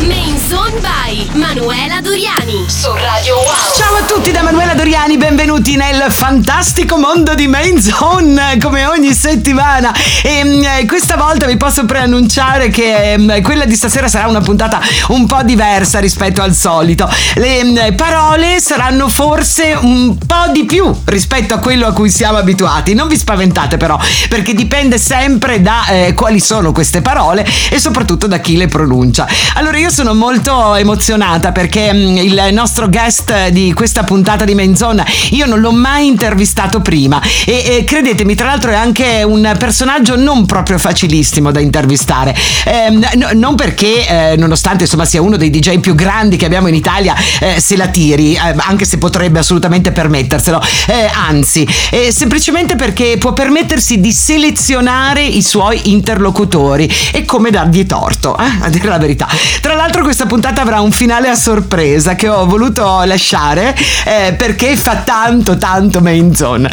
Main 0.00 0.38
Zone 0.46 0.78
by 0.80 1.26
Manuela 1.32 2.00
Doriani 2.02 2.64
su 2.66 2.92
Radio 2.92 3.34
Wow. 3.36 3.44
Ciao 3.74 3.94
a 3.96 4.02
tutti 4.02 4.30
da 4.30 4.42
Manuela 4.42 4.74
Doriani, 4.74 5.16
benvenuti 5.16 5.74
nel 5.74 6.06
fantastico 6.10 6.98
mondo 6.98 7.34
di 7.34 7.46
Main 7.46 7.80
Zone 7.80 8.58
come 8.60 8.84
ogni 8.84 9.14
settimana. 9.14 9.94
E 10.22 10.44
mh, 10.44 10.86
questa 10.86 11.16
volta 11.16 11.46
vi 11.46 11.56
posso 11.56 11.86
preannunciare 11.86 12.68
che 12.68 13.16
mh, 13.16 13.40
quella 13.40 13.64
di 13.64 13.74
stasera 13.74 14.06
sarà 14.06 14.28
una 14.28 14.40
puntata 14.40 14.80
un 15.08 15.26
po' 15.26 15.42
diversa 15.42 15.98
rispetto 15.98 16.42
al 16.42 16.54
solito. 16.54 17.08
Le 17.34 17.64
mh, 17.64 17.94
parole 17.94 18.60
saranno 18.60 19.08
forse 19.08 19.76
un 19.80 20.18
po' 20.18 20.50
di 20.52 20.64
più 20.66 20.94
rispetto 21.06 21.54
a 21.54 21.58
quello 21.58 21.86
a 21.86 21.92
cui 21.92 22.10
siamo 22.10 22.36
abituati. 22.36 22.92
Non 22.92 23.08
vi 23.08 23.16
spaventate 23.16 23.78
però, 23.78 23.98
perché 24.28 24.52
dipende 24.52 24.98
sempre 24.98 25.62
da 25.62 25.86
eh, 25.86 26.12
quali 26.14 26.38
sono 26.38 26.72
queste 26.72 27.00
parole 27.00 27.46
e 27.70 27.78
soprattutto 27.80 28.26
da 28.26 28.38
chi 28.38 28.56
le 28.56 28.68
pronuncia. 28.68 29.26
Allora 29.54 29.78
io 29.78 29.85
sono 29.90 30.14
molto 30.14 30.74
emozionata 30.74 31.52
perché 31.52 31.92
mh, 31.92 32.16
il 32.16 32.48
nostro 32.52 32.88
guest 32.88 33.48
di 33.48 33.72
questa 33.72 34.02
puntata 34.02 34.44
di 34.44 34.54
Menzon 34.54 35.02
io 35.30 35.46
non 35.46 35.60
l'ho 35.60 35.72
mai 35.72 36.06
intervistato 36.06 36.80
prima. 36.80 37.20
E, 37.44 37.64
e 37.78 37.84
credetemi 37.84 38.34
tra 38.34 38.46
l'altro 38.46 38.70
è 38.70 38.74
anche 38.74 39.22
un 39.22 39.54
personaggio 39.58 40.16
non 40.16 40.44
proprio 40.46 40.78
facilissimo 40.78 41.50
da 41.50 41.60
intervistare. 41.60 42.34
Eh, 42.64 42.90
no- 42.90 43.30
non 43.34 43.54
perché 43.54 44.32
eh, 44.32 44.36
nonostante 44.36 44.84
insomma 44.84 45.04
sia 45.04 45.22
uno 45.22 45.36
dei 45.36 45.50
DJ 45.50 45.78
più 45.78 45.94
grandi 45.94 46.36
che 46.36 46.46
abbiamo 46.46 46.68
in 46.68 46.74
Italia 46.74 47.14
eh, 47.40 47.60
se 47.60 47.76
la 47.76 47.86
tiri 47.88 48.34
eh, 48.34 48.54
anche 48.56 48.84
se 48.84 48.98
potrebbe 48.98 49.38
assolutamente 49.38 49.92
permetterselo. 49.92 50.60
Eh, 50.86 51.10
anzi 51.12 51.66
eh, 51.90 52.10
semplicemente 52.12 52.74
perché 52.74 53.16
può 53.18 53.32
permettersi 53.32 54.00
di 54.00 54.12
selezionare 54.12 55.22
i 55.22 55.42
suoi 55.42 55.92
interlocutori. 55.92 56.90
E 57.12 57.24
come 57.24 57.50
dargli 57.50 57.86
torto 57.86 58.36
eh, 58.36 58.44
a 58.60 58.68
dire 58.68 58.88
la 58.88 58.98
verità. 58.98 59.28
Tra 59.60 59.74
l'altro 59.76 60.02
questa 60.02 60.26
puntata 60.26 60.62
avrà 60.62 60.80
un 60.80 60.90
finale 60.90 61.28
a 61.28 61.34
sorpresa 61.34 62.14
che 62.14 62.28
ho 62.28 62.46
voluto 62.46 63.02
lasciare 63.04 63.74
eh, 64.04 64.34
perché 64.36 64.76
fa 64.76 64.96
tanto 65.04 65.56
tanto 65.56 66.00
main 66.00 66.34
zone. 66.34 66.70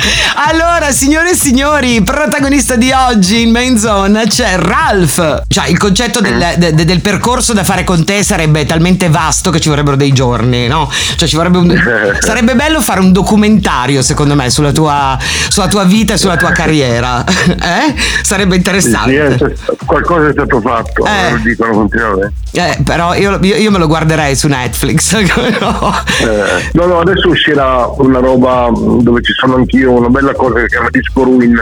Allora, 0.50 0.92
signore 0.92 1.32
e 1.32 1.36
signori, 1.36 2.02
protagonista 2.02 2.76
di 2.76 2.92
oggi 2.92 3.42
in 3.42 3.52
main 3.52 3.78
zone 3.78 4.26
c'è 4.28 4.58
Ralph. 4.58 5.44
Cioè, 5.48 5.68
il 5.68 5.78
concetto 5.78 6.20
del, 6.22 6.56
de- 6.58 6.74
de- 6.74 6.86
del 6.86 7.02
percorso 7.02 7.54
da 7.54 7.64
fare 7.64 7.84
con 7.84 8.04
te 8.06 8.24
sarebbe 8.24 8.66
talmente 8.66 9.10
vasto 9.10 9.50
che 9.52 9.60
ci 9.60 9.70
vorrebbero 9.70 9.96
dei 9.96 10.12
giorni, 10.12 10.68
no? 10.68 10.90
Cioè, 11.16 11.28
ci 11.28 11.36
vorrebbe 11.36 11.58
un... 11.58 11.82
sarebbe 12.20 12.56
bello 12.56 12.82
fare 12.82 13.00
un 13.00 13.12
documentario, 13.12 14.02
secondo 14.02 14.36
me, 14.36 14.50
sulla 14.50 14.72
tua, 14.72 15.18
sulla 15.50 15.68
tua 15.68 15.84
vita 15.84 16.14
e 16.14 16.18
sulla 16.18 16.38
tua 16.38 16.52
carriera. 16.52 17.24
Eh? 17.64 17.94
Sarebbe 18.22 18.52
Sì, 18.54 18.58
interessante. 18.58 19.38
sì, 19.38 19.44
eh, 19.44 19.76
qualcosa 19.86 20.28
è 20.28 20.32
stato 20.32 20.60
fatto, 20.62 21.06
Eh. 21.06 21.32
lo 21.32 21.38
dicono 21.38 21.74
continuamente. 21.74 22.34
Eh, 22.52 22.78
però 22.94 23.16
io, 23.16 23.40
io- 23.42 23.56
io 23.56 23.72
me 23.72 23.80
lo 23.80 23.88
guarderei 23.88 24.36
su 24.36 24.48
Netflix. 24.48 25.14
no? 25.60 25.94
Eh, 26.22 26.70
no, 26.74 26.86
no, 26.86 27.00
adesso 27.00 27.28
uscirà 27.28 27.88
una 27.98 28.20
roba 28.20 28.70
dove 28.72 29.24
ci 29.24 29.34
sono 29.34 29.56
anch'io, 29.56 29.94
una 29.94 30.10
bella 30.10 30.34
cosa 30.34 30.60
che 30.60 30.68
chiama 30.68 30.90
Disco 30.92 31.24
Ruin 31.24 31.60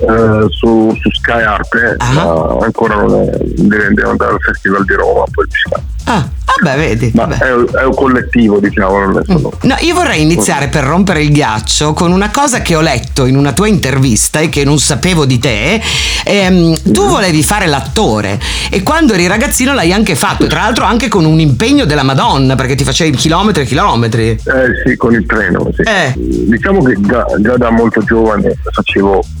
eh, 0.00 0.46
su, 0.50 0.94
su 1.00 1.10
Sky 1.10 1.42
Arte, 1.42 1.96
Ah. 1.98 2.12
ma 2.12 2.56
ancora 2.64 2.94
non 2.96 3.20
è, 3.20 3.38
deve, 3.40 4.02
andare 4.02 4.32
al 4.32 4.40
Festival 4.40 4.84
di 4.84 4.94
Roma, 4.94 5.24
poi 5.30 5.46
uscirà. 5.48 5.80
Ah, 6.04 6.26
vabbè, 6.62 6.78
vedi. 6.78 7.10
Ma 7.14 7.26
vabbè. 7.26 7.36
è, 7.44 7.78
è 7.80 7.84
un 7.84 7.94
collettivo, 7.94 8.58
diciamo, 8.60 8.98
non 8.98 9.18
è 9.18 9.22
solo... 9.26 9.52
No, 9.62 9.76
io 9.80 9.94
vorrei 9.94 10.22
iniziare 10.22 10.68
per 10.68 10.84
rompere 10.84 11.22
il 11.22 11.30
ghiaccio 11.32 11.92
con 11.92 12.12
una 12.12 12.30
cosa 12.30 12.62
che 12.62 12.74
ho 12.74 12.80
letto 12.80 13.26
in 13.26 13.36
una 13.36 13.52
tua 13.52 13.68
intervista 13.68 14.38
e 14.38 14.48
che 14.48 14.64
non 14.64 14.78
sapevo 14.78 15.26
di 15.26 15.38
te. 15.38 15.80
Ehm, 16.24 16.80
tu 16.92 17.06
volevi 17.08 17.42
fare 17.42 17.66
l'attore 17.66 18.38
e 18.70 18.82
quando 18.82 19.12
eri 19.12 19.26
ragazzino 19.26 19.74
l'hai 19.74 19.92
anche 19.92 20.14
fatto, 20.14 20.46
tra 20.46 20.60
l'altro 20.60 20.84
anche 20.84 21.08
con 21.08 21.24
un 21.26 21.40
impegno 21.40 21.84
della 21.84 22.02
Madonna 22.02 22.54
perché 22.54 22.74
ti 22.74 22.84
facevi 22.84 23.14
chilometri 23.16 23.62
e 23.62 23.66
chilometri. 23.66 24.28
Eh 24.30 24.40
sì, 24.84 24.96
con 24.96 25.12
il 25.12 25.26
treno. 25.26 25.70
Sì. 25.74 25.82
Eh. 25.82 26.14
Diciamo 26.16 26.82
che 26.82 26.96
già, 27.00 27.26
già 27.38 27.56
da 27.58 27.70
molto 27.70 28.02
giovane 28.02 28.56
facevo 28.70 29.22
mm, 29.22 29.37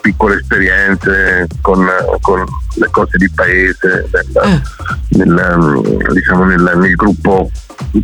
piccole 0.00 0.36
esperienze 0.36 1.46
con, 1.60 1.86
con 2.20 2.44
le 2.74 2.88
cose 2.90 3.16
di 3.18 3.30
paese, 3.30 4.08
nel, 4.12 4.26
Eh. 4.44 5.24
nel, 5.24 5.56
mm, 5.58 6.12
diciamo 6.12 6.44
nel, 6.44 6.72
nel 6.76 6.94
gruppo 6.94 7.50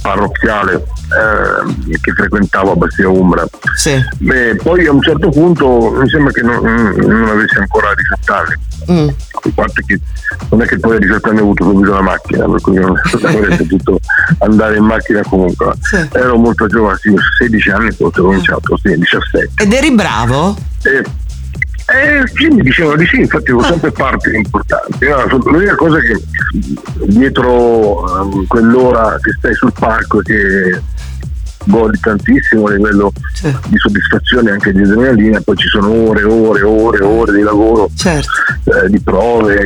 parrocchiale 0.01 0.75
eh, 0.75 1.99
che 2.01 2.13
frequentavo 2.13 2.73
a 2.73 2.77
Bastia 2.77 3.09
Umbra. 3.09 3.45
Sì. 3.77 4.03
Beh, 4.19 4.57
poi 4.57 4.87
a 4.87 4.93
un 4.93 5.03
certo 5.03 5.29
punto 5.29 5.91
mi 5.91 6.09
sembra 6.09 6.33
che 6.33 6.43
non, 6.43 6.63
non 6.63 7.29
avessi 7.29 7.59
ancora 7.59 7.95
18 7.95 8.33
anni. 8.33 8.55
Mm. 8.91 9.09
Parte 9.55 9.83
che 9.87 10.01
non 10.51 10.63
è 10.63 10.67
che 10.67 10.79
poi 10.79 10.97
a 10.97 10.99
18 10.99 11.29
anni 11.29 11.39
ho 11.39 11.43
avuto 11.43 11.65
subito 11.65 11.93
la 11.93 12.03
macchina, 12.03 12.47
per 12.47 12.61
cui 12.61 12.75
non 12.75 13.01
avrei 13.23 13.57
potuto 13.57 13.99
andare 14.39 14.77
in 14.77 14.85
macchina 14.85 15.23
comunque. 15.23 15.73
Sì. 15.81 16.09
Ero 16.13 16.37
molto 16.37 16.67
giovane, 16.67 16.99
sì, 17.01 17.15
16 17.39 17.71
anni 17.71 17.91
forse 17.93 18.21
ho 18.21 18.25
cominciato, 18.25 18.77
sì, 18.77 18.95
17. 18.97 19.63
Ed 19.63 19.73
eri 19.73 19.93
bravo? 19.93 20.57
E, 20.83 21.03
eh, 21.87 22.23
sì, 22.33 22.49
mi 22.49 22.63
dicevano 22.63 22.97
di 22.97 23.07
sì, 23.07 23.21
infatti 23.21 23.51
avevo 23.51 23.63
sempre 23.63 23.93
parti 23.93 24.35
importanti. 24.35 25.07
No, 25.07 25.27
l'unica 25.45 25.75
cosa 25.75 25.99
che 25.99 26.23
dietro 27.07 28.23
ehm, 28.23 28.47
quell'ora 28.47 29.19
che 29.21 29.33
stai 29.33 29.55
sul 29.55 29.73
palco 29.79 30.21
e 30.21 30.23
che 30.23 30.83
godi 31.67 31.99
tantissimo 32.01 32.67
a 32.67 32.73
livello 32.73 33.13
Sì. 33.33 33.55
di 33.69 33.77
soddisfazione 33.79 34.51
e 34.51 34.53
anche 34.53 34.73
di 34.73 34.83
adrenalina, 34.83 35.41
poi 35.41 35.57
ci 35.57 35.69
sono 35.69 35.91
ore, 35.91 36.23
ore, 36.23 36.63
ore, 36.63 37.03
ore 37.05 37.33
di 37.33 37.43
lavoro 37.43 37.89
Certo. 37.95 38.31
eh, 38.65 38.89
di 38.91 39.01
prove, 39.01 39.57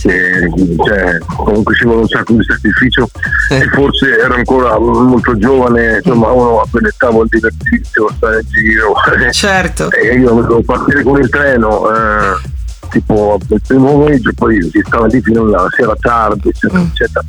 che, 0.00 0.48
cioè, 0.84 1.18
comunque 1.36 1.74
ci 1.74 1.84
vuole 1.84 2.00
un 2.02 2.08
sacco 2.08 2.32
di 2.34 2.44
sacrificio 2.44 3.08
e 3.50 3.68
forse 3.72 4.18
ero 4.18 4.34
ancora 4.34 4.78
molto 4.78 5.36
giovane, 5.38 5.96
insomma 6.02 6.30
uno 6.30 6.60
a 6.60 6.66
quell'età 6.70 7.10
vuol 7.10 7.26
divertirsi, 7.28 7.98
vuol 7.98 8.12
stare 8.16 8.40
in 8.40 8.46
giro 8.50 8.94
Certo. 9.32 9.90
e 9.96 10.14
io 10.18 10.30
dovevo 10.30 10.62
partire 10.62 11.02
con 11.02 11.18
il 11.20 11.28
treno 11.28 11.90
eh, 11.90 12.54
tipo 13.00 13.38
il 13.48 13.60
primo 13.66 13.92
pomeriggio, 13.92 14.30
poi 14.34 14.62
si 14.62 14.82
stava 14.86 15.06
lì 15.06 15.20
fino 15.20 15.42
alla 15.42 15.66
sera 15.76 15.94
tardi, 16.00 16.48
eccetera, 16.48 16.80
Mm. 16.80 16.86
eccetera, 16.86 17.24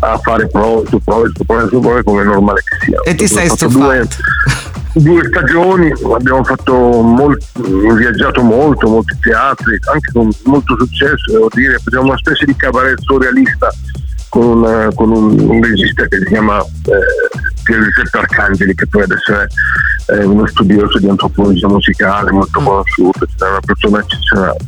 a 0.00 0.18
fare 0.18 0.46
prove 0.48 0.86
su 0.88 1.00
prove 1.02 1.30
su 1.34 1.44
prove 1.44 1.68
su 1.68 1.80
prove 1.80 2.02
come 2.04 2.22
è 2.22 2.24
normale 2.24 2.62
che 2.64 2.84
sia. 2.86 3.00
E 3.02 3.14
ti 3.14 3.26
sei 3.26 3.48
stufato. 3.48 4.08
Due, 4.92 5.24
stagioni, 5.24 5.92
abbiamo 6.14 6.42
fatto 6.42 6.74
molto, 6.74 7.46
viaggiato 7.94 8.42
molto, 8.42 8.88
molti 8.88 9.16
teatri, 9.20 9.78
anche 9.92 10.12
con 10.12 10.28
molto 10.44 10.74
successo, 10.78 11.30
devo 11.32 11.48
dire, 11.54 11.78
facciamo 11.78 12.06
una 12.08 12.16
specie 12.16 12.44
di 12.44 12.56
cabaret 12.56 12.98
surrealista 13.00 13.72
con, 14.28 14.46
un- 14.62 14.90
con 14.94 15.10
un, 15.12 15.38
un 15.38 15.62
regista 15.62 16.06
che 16.06 16.18
si 16.18 16.24
chiama 16.24 16.60
eh, 16.60 17.49
Piero 17.62 17.82
Giuseppe 17.82 18.18
Arcangeli, 18.18 18.74
che 18.74 18.86
poi 18.86 19.02
adesso 19.02 19.32
è 19.32 19.46
eh, 20.14 20.24
uno 20.24 20.46
studioso 20.46 20.98
di 20.98 21.08
antropologia 21.08 21.68
musicale 21.68 22.30
molto 22.30 22.60
conosciuto, 22.60 23.26
cioè 23.36 23.50
una 23.50 23.60
persona 23.60 24.00
eccezionale. 24.00 24.58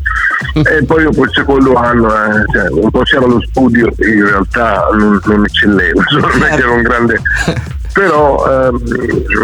E 0.55 0.85
poi 0.85 1.05
dopo 1.05 1.25
il 1.25 1.31
secondo 1.33 1.75
anno, 1.75 2.09
eh, 2.09 2.45
cioè, 2.53 2.69
un 2.71 2.91
po' 2.91 3.03
c'era 3.03 3.27
lo 3.27 3.41
studio 3.49 3.93
in 3.99 4.25
realtà 4.27 4.89
non, 4.93 5.21
non 5.25 5.45
eccellevo, 5.45 6.03
solamente 6.09 6.57
ero 6.63 6.75
un 6.75 6.83
grande 6.83 7.21
però, 7.93 8.45
ehm, 8.47 8.83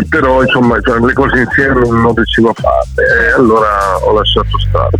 però 0.08 0.42
insomma 0.42 0.80
cioè, 0.80 0.98
le 1.00 1.12
cose 1.12 1.38
insieme 1.38 1.80
non 1.88 2.14
riuscivo 2.14 2.50
a 2.50 2.54
farle 2.54 3.26
e 3.26 3.32
allora 3.32 3.96
ho 4.02 4.12
lasciato 4.12 4.58
stare. 4.58 4.98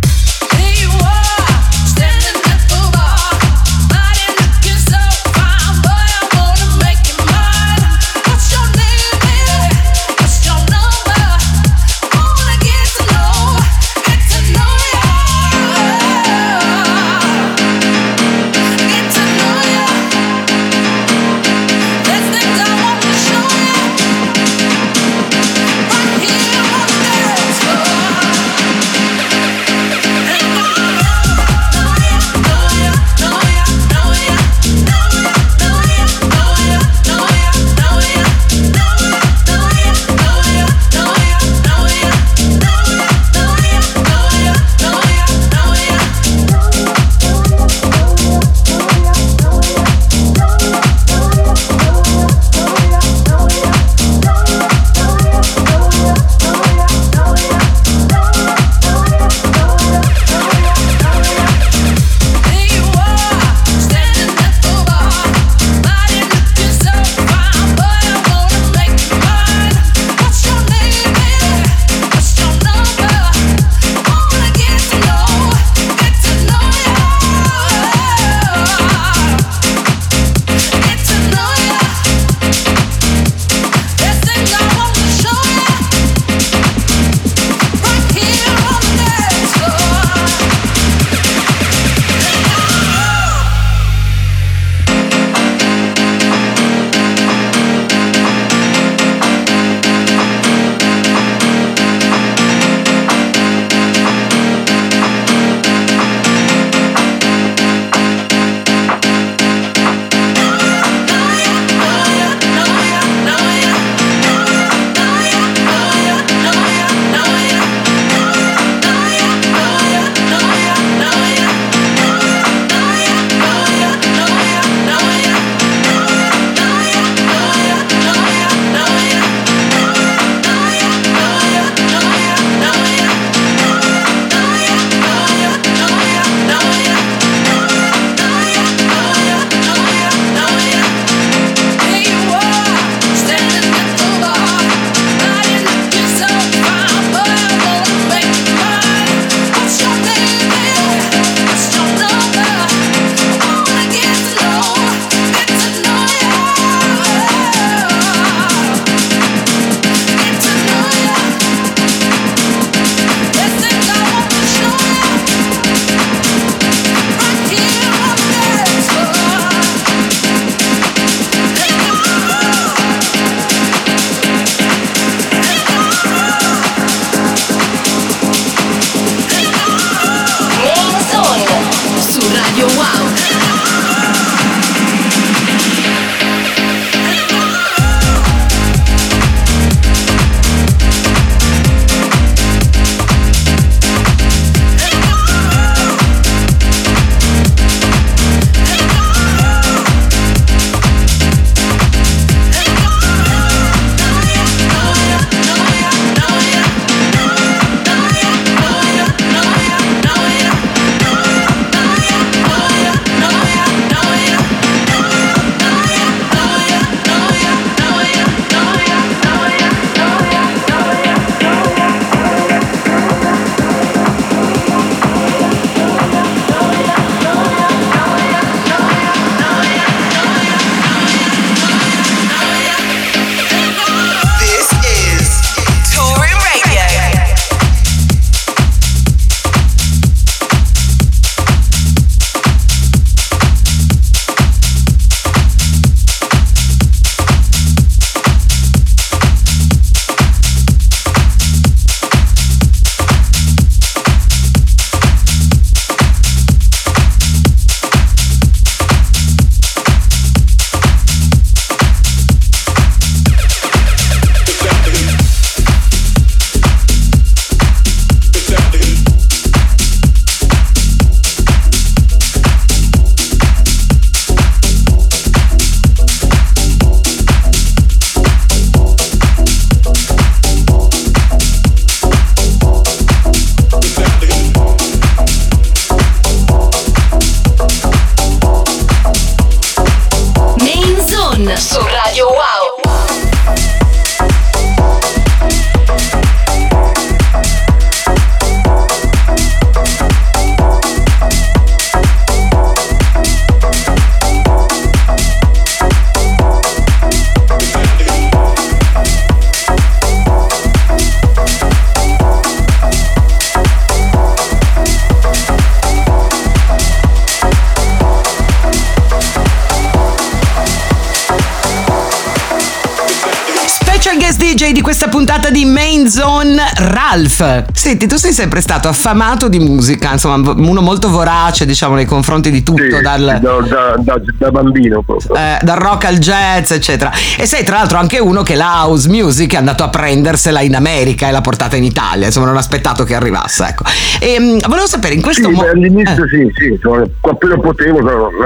Puntata 325.19 325.49
di 325.49 325.65
Main 325.65 326.07
Zone, 326.09 326.55
Ralph. 326.77 327.65
Senti, 327.73 328.07
tu 328.07 328.15
sei 328.15 328.31
sempre 328.31 328.61
stato 328.61 328.87
affamato 328.87 329.49
di 329.49 329.59
musica, 329.59 330.13
insomma, 330.13 330.53
uno 330.55 330.79
molto 330.79 331.09
vorace, 331.09 331.65
diciamo, 331.65 331.95
nei 331.95 332.05
confronti 332.05 332.49
di 332.49 332.63
tutto, 332.63 332.81
Sì, 332.83 333.01
dal, 333.01 333.37
da, 333.41 333.57
da- 333.59 333.95
da- 333.97 334.21
da 334.37 334.49
bambino 334.51 335.01
proprio. 335.01 335.35
eh, 335.35 335.57
dal 335.61 335.75
rock 335.77 336.05
al 336.05 336.19
jazz, 336.19 336.71
eccetera. 336.71 337.11
E 337.37 337.45
sei 337.45 337.65
tra 337.65 337.75
l'altro 337.79 337.97
anche 337.97 338.17
uno 338.19 338.43
che 338.43 338.55
la 338.55 338.83
house 338.85 339.09
music 339.09 339.55
è 339.55 339.57
andato 339.57 339.83
a 339.83 339.89
prendersela 339.89 340.61
in 340.61 340.73
America 340.73 341.27
e 341.27 341.31
l'ha 341.31 341.41
portata 341.41 341.75
in 341.75 341.83
Italia, 341.83 342.27
insomma, 342.27 342.45
non 342.45 342.55
ha 342.55 342.59
aspettato 342.59 343.03
che 343.03 343.13
arrivasse, 343.13 343.65
ecco. 343.65 343.83
E 344.21 344.37
mm, 344.39 344.57
volevo 344.69 344.87
sapere 344.87 345.15
in 345.15 345.21
questo 345.21 345.49
Sì, 345.49 345.53
mo- 345.53 345.63
beh, 345.63 345.69
all'inizio 345.71 346.23
eh, 346.23 346.29
sì, 346.29 346.49
sì, 346.55 346.65
insomma, 346.69 347.03
appena 347.23 347.57
potevo, 347.59 347.99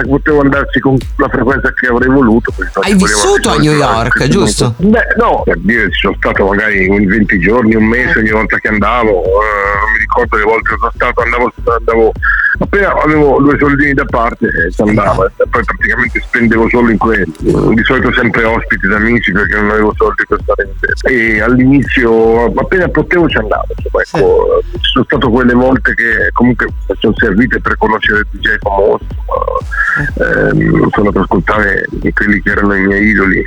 potevo 0.10 0.42
andarci 0.42 0.80
con 0.80 0.98
la 1.18 1.30
frequenza 1.30 1.72
che 1.80 1.86
avrei 1.86 2.10
voluto. 2.10 2.52
Hai 2.82 2.96
vissuto 2.96 3.52
a 3.52 3.58
New 3.58 3.74
York, 3.76 4.28
giusto? 4.28 4.74
Beh, 4.78 5.14
no, 5.18 5.44
per 5.46 5.60
dire, 5.62 5.92
ci 5.92 6.00
sono 6.00 6.16
stato 6.18 6.46
magari 6.48 6.62
in 6.70 7.08
20 7.08 7.40
giorni, 7.40 7.76
un 7.76 7.86
mese 7.86 8.20
ogni 8.20 8.32
volta 8.32 8.58
che 8.58 8.68
andavo, 8.68 9.24
eh, 9.24 9.80
non 9.80 9.92
mi 9.92 10.00
ricordo 10.00 10.38
le 10.38 10.44
volte 10.44 10.70
che 10.70 10.76
sono 10.78 10.92
stato, 10.96 11.22
andavo, 11.22 11.54
andavo 11.78 12.12
appena 12.60 12.94
avevo 13.02 13.40
due 13.42 13.58
soldini 13.58 13.94
da 13.94 14.06
parte 14.06 14.46
e 14.46 14.72
ci 14.72 14.82
andavo, 14.82 15.26
e 15.26 15.32
poi 15.50 15.64
praticamente 15.64 16.20
spendevo 16.22 16.70
solo 16.70 16.90
in 16.90 16.98
quelli. 16.98 17.32
Di 17.38 17.84
solito 17.84 18.12
sempre 18.14 18.44
ospiti 18.44 18.88
da 18.88 18.98
amici 18.98 19.32
perché 19.32 19.56
non 19.56 19.72
avevo 19.72 19.94
soldi 19.96 20.24
per 20.28 20.40
stare 20.42 20.64
in 20.64 20.80
testa. 20.80 21.10
E 21.10 21.42
all'inizio, 21.42 22.46
appena 22.46 22.88
potevo 22.88 23.28
ci 23.28 23.38
andavo. 23.38 23.68
Insomma, 23.76 24.04
ecco, 24.04 24.62
ci 24.72 24.92
sono 24.92 25.06
state 25.06 25.28
quelle 25.28 25.54
volte 25.54 25.94
che 25.94 26.30
comunque 26.34 26.68
sono 27.00 27.14
servite 27.18 27.60
per 27.60 27.78
conoscere 27.78 28.26
DJ 28.32 28.58
famosi, 28.60 29.06
ehm, 30.20 30.90
sono 30.90 31.12
per 31.12 31.22
ascoltare 31.22 31.86
quelli 32.14 32.42
che 32.42 32.50
erano 32.50 32.76
i 32.76 32.82
miei 32.82 33.08
idoli 33.08 33.44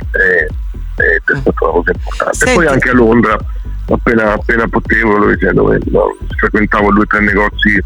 e, 1.03 1.13
e 1.13 1.15
è 1.15 1.21
stata 1.39 1.65
una 1.65 1.71
cosa 1.71 1.91
importante. 1.91 2.35
Senti. 2.37 2.53
Poi 2.55 2.67
anche 2.67 2.89
a 2.89 2.93
Londra, 2.93 3.37
appena, 3.89 4.33
appena 4.33 4.67
potevo, 4.67 5.19
dove, 5.19 5.37
cioè, 5.39 5.51
dove, 5.51 5.79
no, 5.85 6.15
frequentavo 6.37 6.91
due 6.91 7.03
o 7.03 7.07
tre 7.07 7.19
negozi 7.21 7.83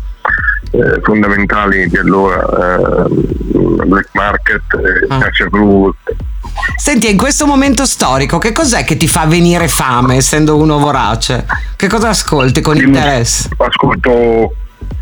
eh, 0.71 0.99
fondamentali 1.03 1.87
di 1.87 1.97
allora, 1.97 3.05
eh, 3.05 3.85
Black 3.85 4.09
Market, 4.13 4.61
eh, 4.73 5.05
Ah. 5.09 5.19
Caccia 5.19 5.47
Senti, 6.75 7.09
in 7.09 7.17
questo 7.17 7.45
momento 7.45 7.85
storico, 7.85 8.37
che 8.37 8.51
cos'è 8.51 8.83
che 8.83 8.97
ti 8.97 9.07
fa 9.07 9.25
venire 9.25 9.67
fame, 9.67 10.15
essendo 10.15 10.57
uno 10.57 10.79
vorace? 10.79 11.45
Che 11.75 11.87
cosa 11.87 12.09
ascolti 12.09 12.61
con 12.61 12.75
Io 12.75 12.83
interesse? 12.83 13.49
Ascolto 13.57 14.53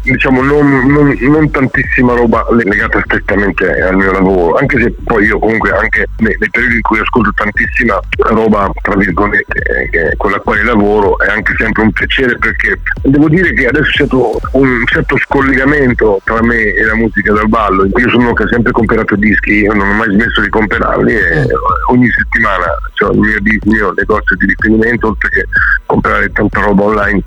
diciamo 0.03 0.41
non, 0.41 0.87
non- 0.87 1.17
non 1.19 1.51
tantissima 1.51 2.13
roba 2.13 2.45
legata 2.51 3.01
strettamente 3.05 3.69
al 3.81 3.95
mio 3.95 4.11
lavoro, 4.11 4.57
anche 4.57 4.79
se 4.79 4.95
poi 5.03 5.25
io 5.25 5.39
comunque 5.39 5.71
anche 5.71 6.07
nei, 6.17 6.35
nei 6.39 6.49
periodi 6.49 6.75
in 6.75 6.81
cui 6.81 6.99
ascolto 6.99 7.31
tantissima 7.35 7.99
roba 8.29 8.69
tra 8.81 8.95
virgolette 8.95 9.59
eh, 9.91 10.15
con 10.17 10.31
la 10.31 10.39
quale 10.39 10.63
lavoro 10.63 11.19
è 11.19 11.29
anche 11.29 11.53
sempre 11.57 11.83
un 11.83 11.91
piacere 11.91 12.37
perché 12.37 12.79
devo 13.03 13.29
dire 13.29 13.53
che 13.53 13.67
adesso 13.67 13.89
c'è 13.89 14.05
stato 14.05 14.39
un 14.53 14.83
certo 14.85 15.17
scollegamento 15.17 16.21
tra 16.23 16.41
me 16.41 16.57
e 16.57 16.83
la 16.83 16.95
musica 16.95 17.33
dal 17.33 17.49
ballo. 17.49 17.85
Io 17.85 18.09
sono 18.09 18.23
uno 18.23 18.33
che 18.33 18.43
ha 18.43 18.47
sempre 18.47 18.71
comprato 18.71 19.15
dischi, 19.15 19.51
io 19.51 19.73
non 19.73 19.89
ho 19.89 19.93
mai 19.93 20.11
smesso 20.11 20.41
di 20.41 20.49
comprarli 20.49 21.13
e 21.13 21.45
ogni 21.89 22.09
settimana 22.11 22.65
ho 23.01 23.11
il 23.11 23.19
mio, 23.19 23.35
il 23.35 23.61
mio 23.65 23.93
negozio 23.95 24.35
di 24.37 24.45
riferimento 24.45 25.07
oltre 25.07 25.29
che 25.29 25.45
comprare 25.85 26.31
tanta 26.31 26.61
roba 26.61 26.83
online 26.83 27.21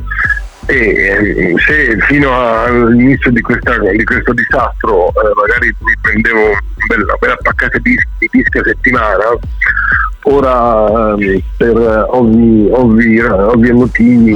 e 0.67 0.75
eh, 0.77 1.55
se 1.67 1.97
fino 2.07 2.31
all'inizio 2.65 3.31
di, 3.31 3.41
questa- 3.41 3.79
di 3.79 4.05
questo 4.05 4.33
disastro 4.33 5.09
eh, 5.09 5.33
magari 5.35 5.75
mi 5.81 5.93
prendevo 6.01 6.41
una 6.41 7.17
bella 7.19 7.37
paccata 7.43 7.79
di 7.79 7.91
dischi, 7.91 8.09
di 8.19 8.29
dischi 8.31 8.59
a 8.59 8.63
settimana 8.65 9.25
ora 10.25 11.15
ehm, 11.17 11.43
per 11.57 11.77
eh, 11.77 12.05
ovvi, 12.11 12.69
ovvi, 12.71 13.21
ovvi 13.21 13.73
motivi 13.73 14.33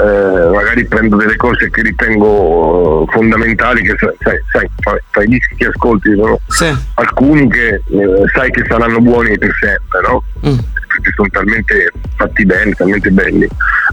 Mm. 0.00 0.06
eh, 0.06 0.48
magari 0.54 0.84
prendo 0.86 1.16
delle 1.16 1.36
cose 1.36 1.68
che 1.70 1.82
ritengo 1.82 3.02
eh, 3.08 3.12
fondamentali 3.12 3.82
che 3.82 3.96
sai, 3.98 4.14
sai, 4.52 4.68
tra 5.10 5.22
i 5.22 5.26
dischi 5.28 5.54
che 5.56 5.66
ascolti 5.66 6.14
sono 6.14 6.38
Sì. 6.48 6.72
alcuni 6.94 7.48
che 7.50 7.68
eh, 7.74 7.82
sai 8.34 8.50
che 8.50 8.64
saranno 8.68 9.00
buoni 9.00 9.36
per 9.38 9.50
sempre 9.60 10.00
no? 10.08 10.22
Mm. 10.46 10.58
Perché 10.90 11.12
sono 11.14 11.28
talmente 11.30 11.92
fatti 12.16 12.44
bene, 12.44 12.72
talmente 12.74 13.10
belli, 13.10 13.48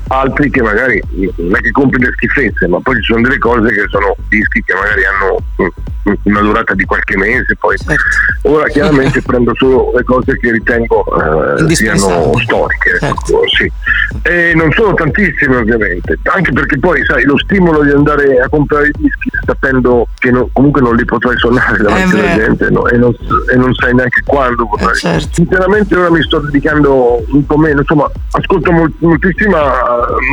altri 0.09 0.49
che 0.49 0.61
magari 0.61 1.01
non 1.35 1.55
è 1.55 1.61
che 1.61 1.71
compri 1.71 2.01
le 2.03 2.11
schifezze, 2.15 2.67
ma 2.67 2.79
poi 2.81 2.95
ci 2.95 3.03
sono 3.03 3.21
delle 3.21 3.37
cose 3.37 3.69
che 3.71 3.85
sono 3.89 4.15
dischi 4.29 4.63
che 4.63 4.73
magari 4.73 5.01
hanno 5.05 5.37
mm, 5.61 6.13
una 6.23 6.41
durata 6.41 6.73
di 6.73 6.85
qualche 6.85 7.17
mese, 7.17 7.55
poi 7.59 7.77
Certo. 7.77 8.03
ora 8.43 8.67
chiaramente 8.67 9.21
prendo 9.25 9.53
solo 9.55 9.91
le 9.95 10.03
cose 10.03 10.37
che 10.39 10.51
ritengo 10.51 11.03
eh, 11.57 11.75
siano 11.75 12.31
storiche, 12.41 12.91
ecco, 12.99 12.99
Certo. 12.99 13.47
sì. 13.55 13.71
E 14.23 14.53
non 14.55 14.71
sono 14.71 14.93
tantissime 14.93 15.57
ovviamente, 15.57 16.17
anche 16.23 16.51
perché 16.51 16.79
poi 16.79 17.03
sai 17.05 17.23
lo 17.23 17.37
stimolo 17.37 17.83
di 17.83 17.91
andare 17.91 18.39
a 18.39 18.49
comprare 18.49 18.87
i 18.87 18.91
dischi 18.97 19.29
sapendo 19.45 20.07
che 20.17 20.31
no- 20.31 20.49
comunque 20.51 20.81
non 20.81 20.95
li 20.95 21.05
potrai 21.05 21.37
suonare 21.37 21.77
davanti 21.77 22.17
alla 22.17 22.35
gente 22.35 22.69
no? 22.69 22.87
e, 22.87 22.97
non, 22.97 23.15
e 23.51 23.55
non 23.55 23.73
sai 23.75 23.93
neanche 23.93 24.21
quando 24.25 24.67
potrai. 24.67 24.91
Eh, 24.93 24.95
certo. 24.97 25.27
Sinceramente 25.33 25.95
ora 25.95 26.09
mi 26.11 26.21
sto 26.23 26.39
dedicando 26.39 26.86
un 26.91 27.45
po' 27.45 27.57
meno, 27.57 27.79
insomma 27.81 28.09
ascolto 28.31 28.71
mol- 28.71 28.93
moltissima, 28.99 29.59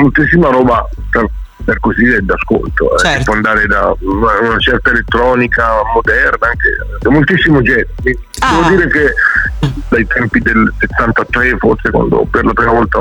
moltissima 0.00 0.48
roba 0.50 0.88
per, 1.10 1.26
per 1.64 1.80
così 1.80 2.02
dire 2.04 2.20
d'ascolto, 2.24 2.94
eh, 2.94 2.98
Certo. 2.98 3.24
può 3.24 3.34
andare 3.34 3.66
da 3.66 3.94
una, 4.00 4.58
certa 4.58 4.90
elettronica 4.90 5.66
moderna, 5.94 6.48
anche 6.48 7.08
moltissimo 7.10 7.62
genere. 7.62 7.88
Ah. 8.40 8.50
Devo 8.56 8.68
dire 8.76 8.88
che 8.88 9.12
dai 9.88 10.06
tempi 10.06 10.40
del 10.40 10.72
73 10.78 11.56
forse 11.58 11.90
quando 11.90 12.26
per 12.30 12.44
la 12.44 12.52
prima 12.52 12.72
volta 12.72 12.98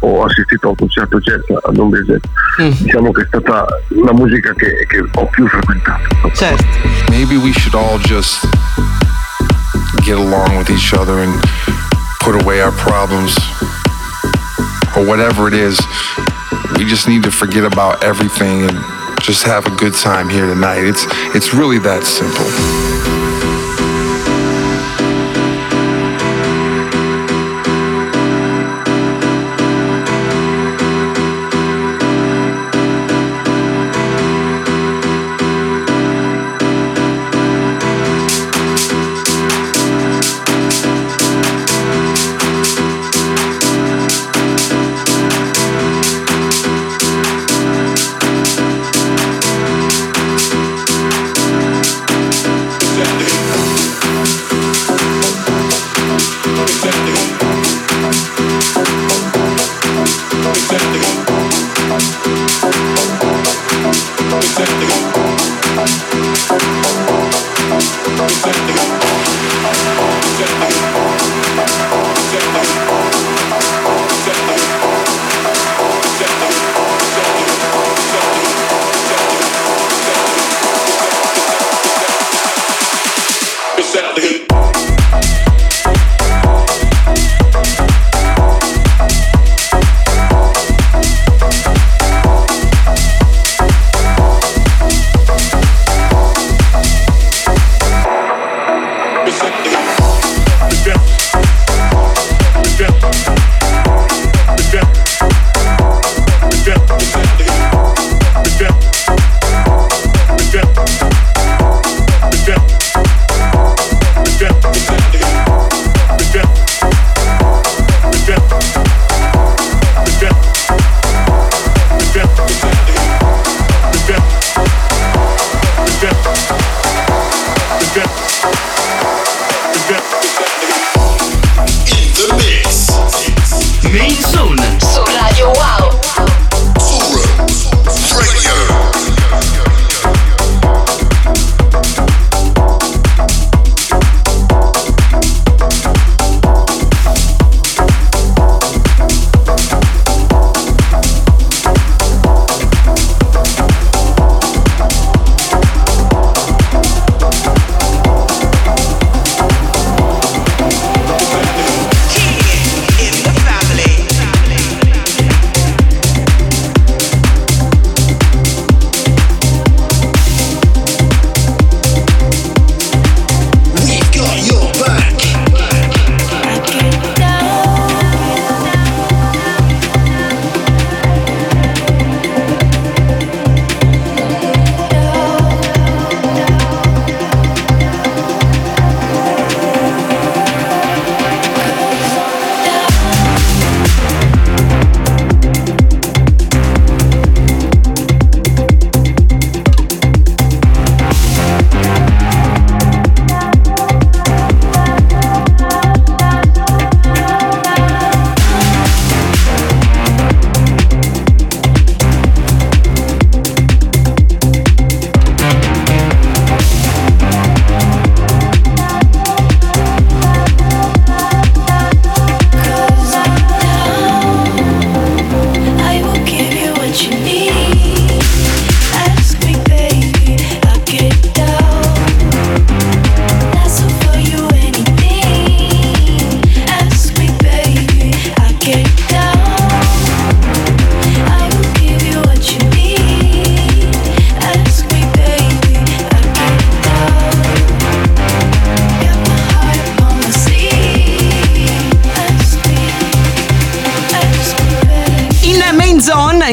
ho 0.00 0.24
assistito 0.24 0.66
a 0.66 0.70
un 0.70 0.76
concerto 0.76 1.18
jazz 1.18 1.40
a 1.62 1.70
Londrese, 1.72 2.20
Mm. 2.60 2.70
diciamo 2.82 3.10
che 3.10 3.22
è 3.22 3.26
stata 3.26 3.66
la 4.04 4.12
musica 4.12 4.52
che, 4.54 4.86
che 4.88 5.02
ho 5.14 5.26
più 5.26 5.48
frequentato. 5.48 6.30
Certo. 6.34 6.64
Maybe 7.10 7.34
we 7.36 7.50
should 7.52 7.74
all 7.74 7.98
just 7.98 8.46
get 10.04 10.16
along 10.16 10.56
with 10.56 10.68
each 10.70 10.92
other 10.92 11.18
and 11.18 11.34
put 12.24 12.42
away 12.42 12.62
our 12.62 12.72
problems 12.72 13.36
or 14.96 15.04
whatever 15.06 15.46
it 15.46 15.52
is. 15.52 15.78
We 16.78 16.86
just 16.86 17.06
need 17.06 17.22
to 17.24 17.30
forget 17.30 17.64
about 17.64 18.02
everything 18.02 18.62
and 18.62 18.78
just 19.20 19.42
have 19.44 19.66
a 19.66 19.76
good 19.76 19.92
time 19.92 20.30
here 20.30 20.46
tonight. 20.46 20.84
It's 20.84 21.04
it's 21.34 21.52
really 21.52 21.78
that 21.80 22.04
simple. 22.04 22.83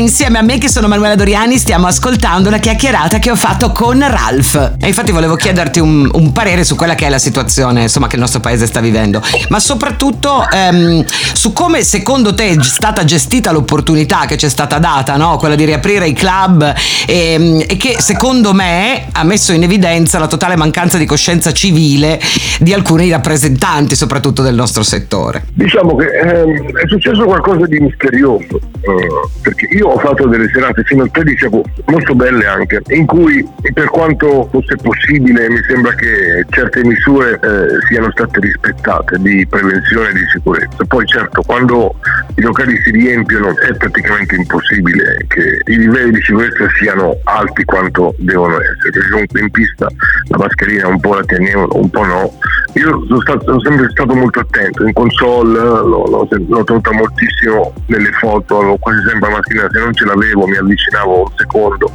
Insieme 0.01 0.39
a 0.39 0.41
me 0.41 0.57
che 0.57 0.67
sono 0.67 0.87
Manuela 0.87 1.15
Doriani, 1.15 1.57
stiamo 1.57 1.85
ascoltando 1.87 2.49
la 2.49 2.57
chiacchierata 2.57 3.19
che 3.19 3.29
ho 3.29 3.35
fatto 3.35 3.71
con 3.71 3.99
Ralph. 3.99 4.73
E 4.81 4.87
infatti 4.87 5.11
volevo 5.11 5.35
chiederti 5.35 5.79
un, 5.79 6.09
un 6.11 6.31
parere 6.31 6.63
su 6.63 6.75
quella 6.75 6.95
che 6.95 7.05
è 7.05 7.09
la 7.09 7.19
situazione 7.19 7.83
insomma, 7.83 8.07
che 8.07 8.15
il 8.15 8.21
nostro 8.21 8.39
paese 8.39 8.65
sta 8.65 8.79
vivendo, 8.79 9.21
ma 9.49 9.59
soprattutto 9.59 10.45
ehm, 10.49 11.05
su 11.33 11.53
come 11.53 11.83
secondo 11.83 12.33
te 12.33 12.49
è 12.49 12.63
stata 12.63 13.05
gestita 13.05 13.51
l'opportunità 13.51 14.25
che 14.25 14.37
ci 14.37 14.47
è 14.47 14.49
stata 14.49 14.79
data, 14.79 15.15
no? 15.17 15.37
quella 15.37 15.55
di 15.55 15.65
riaprire 15.65 16.07
i 16.07 16.13
club 16.13 16.73
e, 17.05 17.65
e 17.67 17.77
che 17.77 17.97
secondo 17.99 18.53
me 18.53 19.07
ha 19.11 19.23
messo 19.23 19.53
in 19.53 19.63
evidenza 19.63 20.17
la 20.17 20.27
totale 20.27 20.55
mancanza 20.55 20.97
di 20.97 21.05
coscienza 21.05 21.53
civile 21.53 22.19
di 22.59 22.73
alcuni 22.73 23.09
rappresentanti, 23.09 23.95
soprattutto 23.95 24.41
del 24.41 24.55
nostro 24.55 24.81
settore. 24.83 25.45
Diciamo 25.53 25.95
che 25.95 26.05
ehm, 26.05 26.77
è 26.77 26.87
successo 26.87 27.23
qualcosa 27.23 27.67
di 27.67 27.79
misterioso, 27.79 28.59
eh, 28.81 29.07
perché 29.41 29.67
io 29.75 29.90
ho 29.91 29.99
fatto 29.99 30.25
delle 30.27 30.49
serate 30.53 30.83
fino 30.83 31.03
al 31.03 31.11
13 31.11 31.45
agosto, 31.45 31.83
molto 31.87 32.15
belle 32.15 32.45
anche, 32.45 32.81
in 32.89 33.05
cui 33.05 33.45
per 33.73 33.89
quanto 33.89 34.47
fosse 34.49 34.75
possibile 34.77 35.49
mi 35.49 35.61
sembra 35.67 35.93
che 35.95 36.45
certe 36.49 36.83
misure 36.85 37.33
eh, 37.33 37.85
siano 37.89 38.09
state 38.11 38.39
rispettate 38.39 39.17
di 39.19 39.45
prevenzione 39.47 40.09
e 40.09 40.13
di 40.13 40.25
sicurezza. 40.31 40.85
Poi 40.85 41.05
certo, 41.05 41.41
quando 41.41 41.95
i 42.35 42.41
locali 42.41 42.79
si 42.83 42.91
riempiono 42.91 43.49
è 43.59 43.73
praticamente 43.75 44.35
impossibile 44.35 45.25
che 45.27 45.61
i 45.65 45.77
livelli 45.77 46.11
di 46.11 46.21
sicurezza 46.21 46.67
siano 46.79 47.17
alti 47.25 47.65
quanto 47.65 48.15
devono 48.17 48.61
essere, 48.61 48.91
perché 48.91 49.09
comunque 49.09 49.39
in 49.41 49.51
pista 49.51 49.87
la 50.29 50.37
mascherina 50.37 50.87
un 50.87 50.99
po' 51.01 51.15
la 51.15 51.25
tenevano, 51.25 51.69
un 51.73 51.89
po' 51.89 52.05
no. 52.05 52.33
Io 52.75 53.05
sono, 53.07 53.21
stato, 53.21 53.43
sono 53.43 53.59
sempre 53.59 53.89
stato 53.89 54.15
molto 54.15 54.39
attento, 54.39 54.85
in 54.85 54.93
console 54.93 55.59
l'ho, 55.59 56.05
l'ho, 56.07 56.27
l'ho 56.47 56.63
tenuta 56.63 56.91
moltissimo 56.93 57.73
nelle 57.87 58.11
foto, 58.13 58.77
quasi 58.79 58.99
sempre 59.05 59.29
la 59.29 59.35
mascherina, 59.35 59.67
non 59.81 59.93
ce 59.93 60.05
l'avevo 60.05 60.47
mi 60.47 60.57
avvicinavo 60.57 61.19
un 61.21 61.31
secondo 61.35 61.91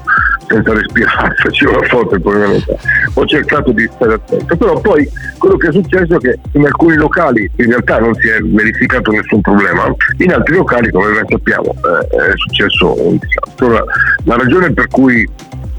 senza 0.47 0.73
respirare, 0.73 1.35
facevo 1.43 1.81
la 1.81 1.87
foto 1.87 2.15
e 2.15 2.21
poi. 2.21 2.65
Ho 3.15 3.27
cercato 3.27 3.73
di 3.73 3.89
stare 3.95 4.15
attento, 4.15 4.57
però 4.57 4.81
poi 4.81 5.09
quello 5.39 5.57
che 5.57 5.69
è 5.69 5.73
successo 5.73 6.17
è 6.17 6.19
che 6.19 6.39
in 6.53 6.65
alcuni 6.65 6.97
locali 6.97 7.51
in 7.57 7.67
realtà 7.67 7.99
non 7.99 8.15
si 8.15 8.29
è 8.29 8.39
verificato 8.41 9.11
nessun 9.11 9.41
problema, 9.41 9.95
in 10.19 10.33
altri 10.33 10.57
locali 10.57 10.91
come 10.91 11.13
ben 11.13 11.27
sappiamo 11.29 11.75
eh, 11.75 12.17
è 12.17 12.33
successo 12.37 13.07
un 13.07 13.19
disastro. 13.19 13.87
La 14.25 14.37
ragione 14.37 14.73
per 14.73 14.89
cui 14.89 15.29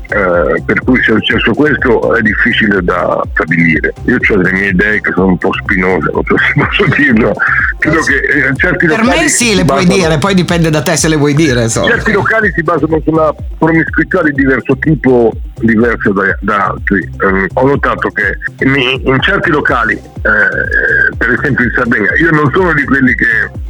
eh, 0.09 0.61
per 0.65 0.83
cui 0.83 1.01
sia 1.03 1.13
successo 1.15 1.51
questo 1.53 2.15
è 2.15 2.21
difficile 2.21 2.81
da 2.81 3.21
stabilire. 3.33 3.93
Io 4.05 4.15
ho 4.15 4.37
delle 4.37 4.51
mie 4.51 4.67
idee 4.69 5.01
che 5.01 5.11
sono 5.13 5.27
un 5.27 5.37
po' 5.37 5.51
spinose, 5.53 6.09
non 6.13 6.23
so 6.25 6.35
se 6.37 6.53
posso 6.55 6.85
dirlo. 6.95 7.33
Credo 7.79 7.99
che 8.01 8.15
eh, 8.15 8.53
certi 8.55 8.87
Per 8.87 8.99
locali 8.99 9.21
me 9.21 9.27
sì, 9.29 9.45
si 9.45 9.55
le 9.55 9.65
puoi 9.65 9.85
basano- 9.85 10.03
dire, 10.07 10.17
poi 10.17 10.33
dipende 10.33 10.69
da 10.69 10.81
te 10.81 10.95
se 10.95 11.07
le 11.07 11.15
vuoi 11.15 11.33
dire. 11.33 11.63
Insomma. 11.63 11.87
Certi 11.87 12.11
locali 12.11 12.51
si 12.55 12.63
basano 12.63 13.01
sulla 13.03 13.33
promiscuità 13.57 14.23
di 14.23 14.31
diverso 14.31 14.77
tipo, 14.79 15.31
diverso 15.59 16.11
da, 16.13 16.37
da 16.41 16.65
altri. 16.67 17.09
Ehm, 17.23 17.47
ho 17.53 17.67
notato 17.67 18.09
che 18.09 18.37
in, 18.65 19.01
in 19.03 19.21
certi 19.21 19.49
locali, 19.51 19.93
eh, 19.93 21.15
per 21.17 21.31
esempio 21.31 21.65
in 21.65 21.71
Sardegna, 21.75 22.15
io 22.19 22.31
non 22.31 22.49
sono 22.53 22.73
di 22.73 22.83
quelli 22.85 23.13
che 23.13 23.65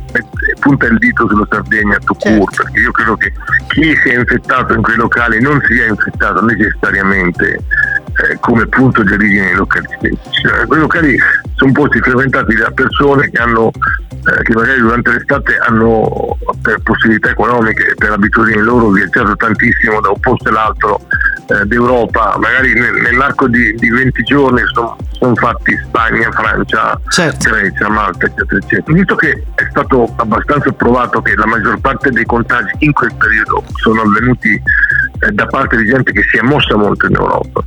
punta 0.59 0.85
il 0.87 0.97
dito 0.97 1.27
sulla 1.27 1.47
Sardegna 1.49 1.97
to 1.99 2.15
Certo. 2.17 2.37
court, 2.37 2.55
perché 2.63 2.79
io 2.79 2.91
credo 2.91 3.15
che 3.17 3.31
chi 3.67 3.95
si 4.03 4.09
è 4.09 4.17
infettato 4.17 4.73
in 4.73 4.81
quei 4.81 4.95
locali 4.95 5.39
non 5.41 5.61
si 5.67 5.79
è 5.79 5.87
infettato 5.87 6.43
necessariamente 6.43 7.63
eh, 8.23 8.37
come 8.39 8.67
punto 8.67 9.03
di 9.03 9.13
origine 9.13 9.45
dei 9.45 9.55
locali 9.55 9.87
stessi. 9.97 10.41
Cioè, 10.41 10.65
quei 10.65 10.79
locali 10.79 11.17
sono 11.55 11.71
posti 11.71 11.99
frequentati 11.99 12.55
da 12.55 12.71
persone 12.71 13.29
che 13.29 13.37
hanno 13.37 13.71
eh, 14.27 14.43
che 14.43 14.53
magari 14.53 14.79
durante 14.79 15.11
l'estate 15.11 15.57
hanno 15.57 16.37
per 16.61 16.79
possibilità 16.81 17.29
economiche, 17.29 17.93
per 17.97 18.11
abitudini 18.11 18.57
loro 18.61 18.89
viaggiato 18.89 19.35
tantissimo 19.35 20.01
da 20.01 20.09
un 20.09 20.19
posto 20.19 20.49
all'altro 20.49 20.99
eh, 21.47 21.65
d'Europa, 21.65 22.35
magari 22.37 22.73
nel- 22.73 23.01
nell'arco 23.01 23.47
di, 23.47 23.73
di 23.75 23.89
20 23.89 24.23
giorni 24.23 24.61
sono 24.73 25.35
fatti 25.35 25.77
Spagna, 25.85 26.29
Francia, 26.31 26.99
Certo. 27.07 27.49
Grecia, 27.49 27.89
Malta, 27.89 28.25
eccetera, 28.25 28.57
eccetera. 28.57 28.93
Visto 28.93 29.15
che 29.15 29.43
è 29.55 29.67
stato 29.69 30.13
abbastanza 30.17 30.71
provato 30.73 31.21
che 31.21 31.33
la 31.35 31.45
maggior 31.45 31.79
parte 31.79 32.09
dei 32.09 32.25
contagi 32.25 32.71
in 32.79 32.91
quel 32.91 33.13
periodo 33.15 33.63
sono 33.81 34.01
avvenuti 34.01 34.61
da 35.31 35.45
parte 35.47 35.77
di 35.77 35.85
gente 35.85 36.11
che 36.11 36.23
si 36.23 36.37
è 36.37 36.41
mossa 36.41 36.75
molto 36.75 37.07
in 37.07 37.15
Europa. 37.15 37.63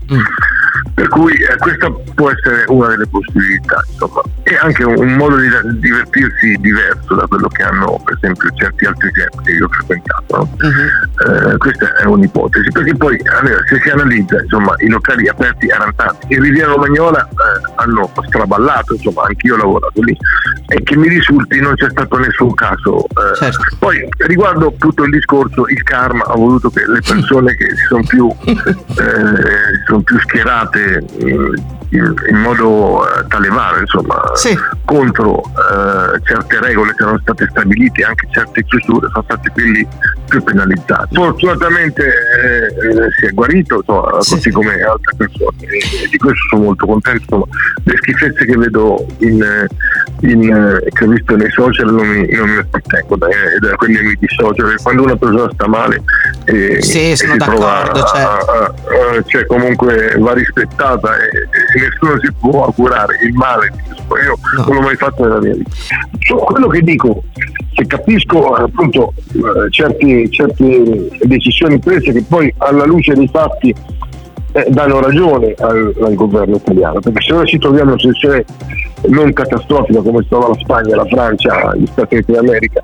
Per 0.94 1.09
cui 1.09 1.33
eh, 1.35 1.56
questa 1.59 1.90
può 2.14 2.30
essere 2.30 2.64
una 2.68 2.88
delle 2.88 3.06
possibilità, 3.06 3.83
insomma, 3.90 4.20
e 4.42 4.56
anche 4.56 4.85
un, 4.85 4.98
un 4.98 5.14
modo 5.14 5.37
di 5.37 5.48
di 5.50 5.78
divertirsi 5.80 6.56
diverso 6.61 7.14
da 7.14 7.26
quello 7.26 7.48
che 7.48 7.62
hanno, 7.62 8.00
per 8.04 8.14
esempio, 8.20 8.48
certi 8.54 8.85
altri 8.85 9.11
club 9.12 9.42
che 9.42 9.52
io 9.52 9.66
ho 9.66 9.68
frequentato. 9.68 10.37
no? 10.37 10.48
Eh, 10.61 11.56
questa 11.56 11.94
è 11.96 12.04
un'ipotesi, 12.04 12.70
perché 12.70 12.94
poi 12.94 13.20
allora, 13.38 13.59
se 13.66 13.80
si 13.80 13.88
analizza 13.90 14.40
insomma, 14.40 14.74
i 14.78 14.88
locali 14.88 15.28
aperti 15.28 15.68
erano 15.68 15.92
tanti. 15.96 16.35
In 16.35 16.42
Riviera 16.42 16.72
Romagnola 16.72 17.26
eh, 17.28 17.72
hanno 17.76 18.11
straballato, 18.26 18.94
insomma, 18.94 19.22
anch'io 19.24 19.54
ho 19.54 19.59
lavorato 19.59 20.02
lì, 20.02 20.16
e 20.68 20.83
che 20.83 20.96
mi 20.96 21.09
risulti 21.09 21.61
non 21.61 21.74
c'è 21.74 21.88
stato 21.90 22.18
nessun 22.18 22.54
caso. 22.54 23.04
eh. 23.04 23.37
Certo. 23.37 23.62
Poi 23.78 24.09
riguardo 24.18 24.74
tutto 24.78 25.04
il 25.04 25.11
discorso, 25.11 25.66
il 25.68 25.83
karma 25.83 26.24
ha 26.24 26.35
voluto 26.37 26.70
che 26.70 26.87
le 26.87 27.00
persone 27.00 27.54
che 27.56 27.74
si 27.74 27.85
sono 27.88 28.04
più, 28.06 28.28
eh, 28.44 29.85
sono 29.87 30.00
più 30.02 30.18
schierate 30.20 30.59
eh, 30.68 31.04
in, 31.92 32.14
in 32.28 32.36
modo 32.36 33.04
eh, 33.04 33.26
talevare, 33.28 33.80
insomma, 33.80 34.20
Sì. 34.34 34.56
contro 34.84 35.42
eh, 35.42 36.20
certe 36.24 36.60
regole 36.60 36.94
che 36.94 37.02
erano 37.02 37.18
state 37.20 37.46
stabilite, 37.50 38.04
anche 38.04 38.28
certe 38.30 38.64
chiusure, 38.64 39.08
sono 39.12 39.24
stati 39.24 39.48
quelli 39.48 39.86
più 40.30 40.42
penalizzati. 40.42 41.14
Fortunatamente 41.14 42.02
eh, 42.04 42.66
eh, 42.66 43.08
si 43.18 43.26
è 43.26 43.30
guarito, 43.32 43.76
insomma, 43.76 44.20
Sì. 44.22 44.34
così 44.36 44.50
come 44.50 44.80
altre 44.80 45.14
persone, 45.16 45.56
e, 45.60 46.08
di 46.08 46.16
questo 46.16 46.40
sono 46.48 46.62
molto 46.62 46.86
contento. 46.86 47.20
Insomma, 47.22 47.44
le 47.84 47.94
schifezze 47.96 48.44
che 48.46 48.56
vedo 48.56 49.04
in, 49.18 49.42
eh, 49.42 49.66
in, 50.28 50.42
eh, 50.50 50.88
che 50.92 51.04
ho 51.04 51.08
visto 51.08 51.36
nei 51.36 51.50
social 51.50 51.92
non 51.92 52.06
mi, 52.06 52.26
non 52.30 52.48
mi 52.48 52.56
appartengono, 52.58 53.26
da 53.60 53.74
quelli 53.76 54.00
mi 54.02 54.16
dissocio, 54.18 54.64
quando 54.82 55.02
una 55.02 55.16
persona 55.16 55.50
sta 55.52 55.66
male 55.68 56.02
eh, 56.44 56.80
Sì, 56.80 57.10
e 57.10 57.16
sono 57.16 57.32
si 57.32 57.38
trova 57.38 57.82
d'accordo, 57.82 58.02
a- 58.02 58.06
certo. 58.06 58.50
a- 58.50 58.64
a- 58.64 59.22
cioè 59.26 59.46
comunque 59.46 60.14
va 60.18 60.32
rispettata 60.32 61.16
e, 61.16 61.26
e 61.76 61.80
nessuno 61.80 62.18
si 62.20 62.32
può 62.38 62.64
augurare 62.66 63.16
il 63.24 63.32
male 63.34 63.72
io 64.24 64.38
No. 64.56 64.64
non 64.66 64.74
l'ho 64.76 64.80
mai 64.82 64.96
fatto 64.96 65.22
nella 65.22 65.38
mia 65.40 65.54
vita 65.54 65.70
Su 66.20 66.34
quello 66.36 66.68
che 66.68 66.80
dico 66.82 67.22
che 67.72 67.87
capisco 67.87 68.56
eh, 68.56 68.62
appunto 68.62 69.12
eh, 69.33 69.70
certi- 69.70 70.30
certe 70.30 71.09
decisioni 71.22 71.78
prese 71.78 72.12
che 72.12 72.24
poi 72.26 72.52
alla 72.59 72.85
luce 72.85 73.14
dei 73.14 73.28
fatti 73.28 73.74
eh, 74.52 74.66
danno 74.70 75.00
ragione 75.00 75.54
al, 75.59 75.94
al 76.02 76.14
governo 76.14 76.56
italiano. 76.56 77.00
Perché 77.00 77.20
se 77.20 77.33
ora 77.33 77.44
ci 77.44 77.59
troviamo 77.59 77.92
in 77.92 77.98
una 78.00 78.00
situazione 78.00 78.44
non 79.09 79.33
catastrofica 79.33 80.00
come 80.02 80.22
stava 80.24 80.48
la 80.48 80.59
Spagna, 80.59 80.96
la 80.96 81.06
Francia, 81.06 81.74
gli 81.76 81.87
Stati 81.87 82.14
Uniti 82.14 82.33
d'America 82.33 82.80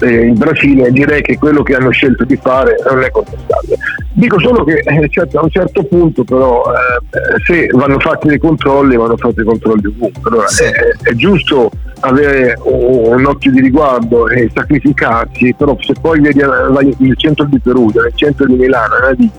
eh, 0.00 0.26
il 0.26 0.32
Brasile 0.32 0.90
direi 0.90 1.22
che 1.22 1.38
quello 1.38 1.62
che 1.62 1.74
hanno 1.74 1.90
scelto 1.90 2.24
di 2.24 2.36
fare 2.36 2.76
non 2.88 3.02
è 3.02 3.10
contestabile. 3.10 3.76
Dico 4.12 4.38
solo 4.40 4.64
che 4.64 4.78
eh, 4.78 5.08
certo, 5.10 5.38
a 5.38 5.42
un 5.44 5.50
certo 5.50 5.84
punto 5.84 6.24
però 6.24 6.62
eh, 6.64 7.16
eh, 7.18 7.42
se 7.44 7.66
vanno 7.72 7.98
fatti 7.98 8.28
dei 8.28 8.38
controlli 8.38 8.96
vanno 8.96 9.16
fatti 9.16 9.34
dei 9.36 9.44
controlli 9.44 9.86
ovunque. 9.86 10.30
Allora, 10.30 10.46
Sì. 10.48 10.64
è, 10.64 10.70
è 11.02 11.12
giusto 11.14 11.70
avere 12.00 12.58
un, 12.64 13.12
un 13.14 13.24
occhio 13.26 13.50
di 13.50 13.60
riguardo 13.60 14.28
e 14.28 14.50
sacrificarsi, 14.54 15.54
però 15.56 15.76
se 15.80 15.94
poi 16.00 16.20
vedi 16.20 16.40
eh, 16.40 16.46
vai 16.70 16.94
nel 16.98 17.16
centro 17.16 17.44
di 17.44 17.58
Perugia, 17.58 18.02
nel 18.02 18.12
centro 18.14 18.46
di 18.46 18.54
Milano, 18.54 18.98
Navigli, 19.00 19.30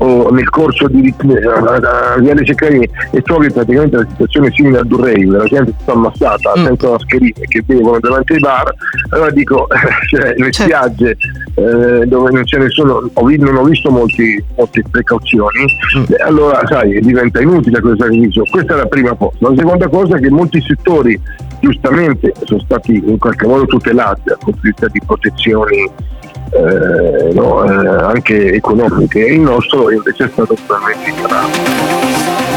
o 0.00 0.30
nel 0.30 0.48
corso 0.48 0.86
di 0.88 1.12
a 1.18 2.16
Viale 2.20 2.44
Ceccarini 2.44 2.88
e 3.10 3.20
trovi 3.22 3.50
praticamente 3.50 3.96
una 3.96 4.06
situazione 4.08 4.50
simile 4.52 4.78
a 4.78 4.84
Durrey, 4.84 5.24
la 5.24 5.44
gente 5.44 5.72
sta 5.80 5.92
ammassata 5.92 6.52
Mm. 6.56 6.64
senza 6.64 6.88
mascherine 6.90 7.32
che 7.48 7.62
bevono 7.62 7.98
davanti 8.00 8.32
ai 8.34 8.38
bar, 8.38 8.72
allora 9.10 9.30
dico, 9.30 9.66
cioè, 10.08 10.34
le 10.36 10.50
Certo. 10.50 10.62
spiagge 10.62 11.16
eh, 11.54 12.06
dove 12.06 12.30
non 12.30 12.44
c'è 12.44 12.58
nessuno, 12.58 13.10
ho 13.12 13.28
non 13.38 13.56
ho 13.56 13.64
visto 13.64 13.90
molti, 13.90 14.42
molte 14.56 14.82
precauzioni, 14.90 15.64
Mm. 15.98 16.04
eh, 16.08 16.22
allora 16.22 16.60
sai, 16.66 17.00
diventa 17.00 17.40
inutile 17.40 17.80
questo 17.80 18.04
sacrificio. 18.04 18.42
Questa 18.50 18.74
è 18.74 18.76
la 18.76 18.86
prima 18.86 19.14
cosa. 19.14 19.36
La 19.38 19.52
seconda 19.56 19.88
cosa 19.88 20.16
è 20.16 20.20
che 20.20 20.30
molti 20.30 20.60
settori 20.60 21.20
giustamente 21.60 22.32
sono 22.44 22.60
stati 22.60 23.02
in 23.04 23.18
qualche 23.18 23.46
modo 23.46 23.66
tutelati 23.66 24.20
dal 24.24 24.38
punto 24.38 24.60
di 24.62 24.68
vista 24.68 24.86
di 24.88 25.00
protezioni 25.04 25.90
eh, 26.50 27.32
no, 27.34 27.64
eh, 27.64 28.02
anche 28.04 28.52
economiche 28.52 29.26
e 29.26 29.34
il 29.34 29.40
nostro 29.40 29.90
invece 29.90 30.24
è 30.24 30.28
stato 30.28 30.54
totalmente 30.54 31.10
ignorato. 31.10 32.47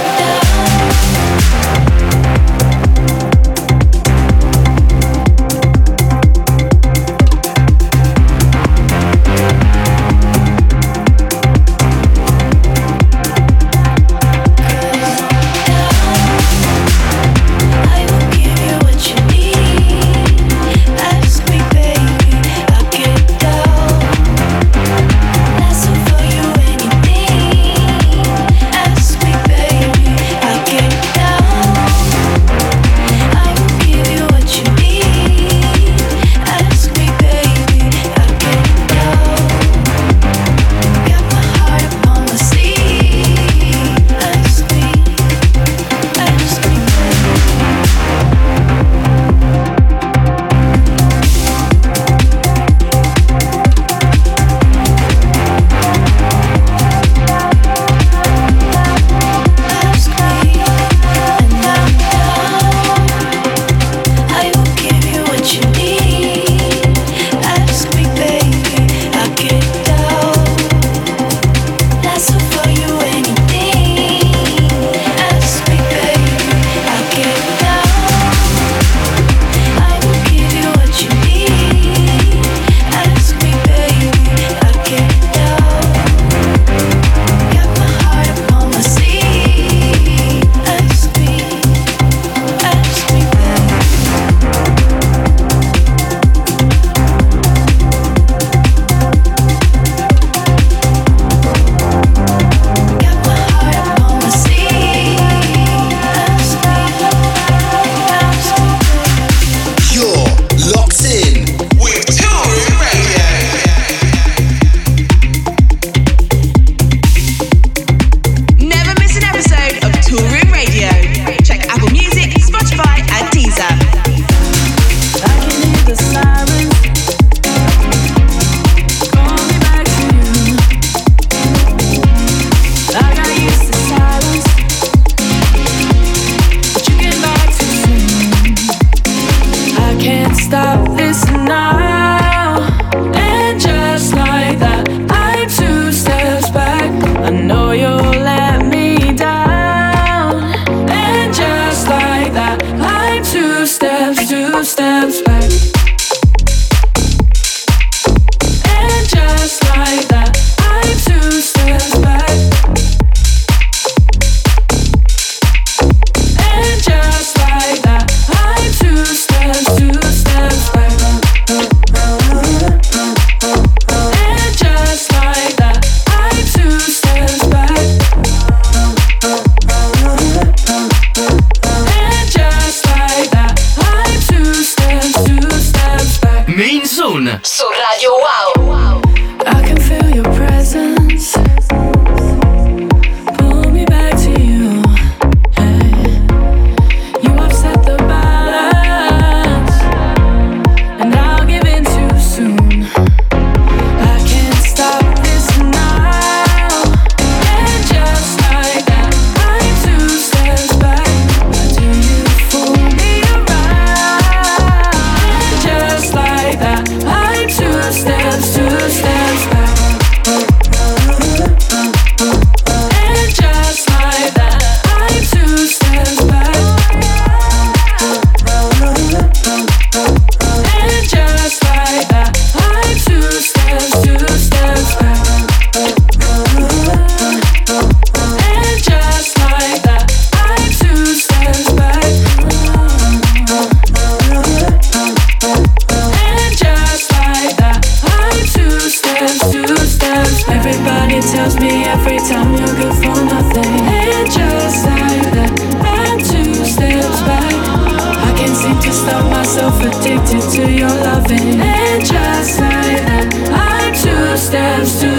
myself 259.54 259.82
addicted 259.82 260.50
to 260.50 260.72
your 260.72 260.88
loving. 260.88 261.60
And 261.60 262.06
just 262.06 262.58
like 262.62 263.04
that, 263.04 263.36
I'm 263.52 263.94
two 263.94 264.38
steps 264.38 265.02
to 265.02 265.11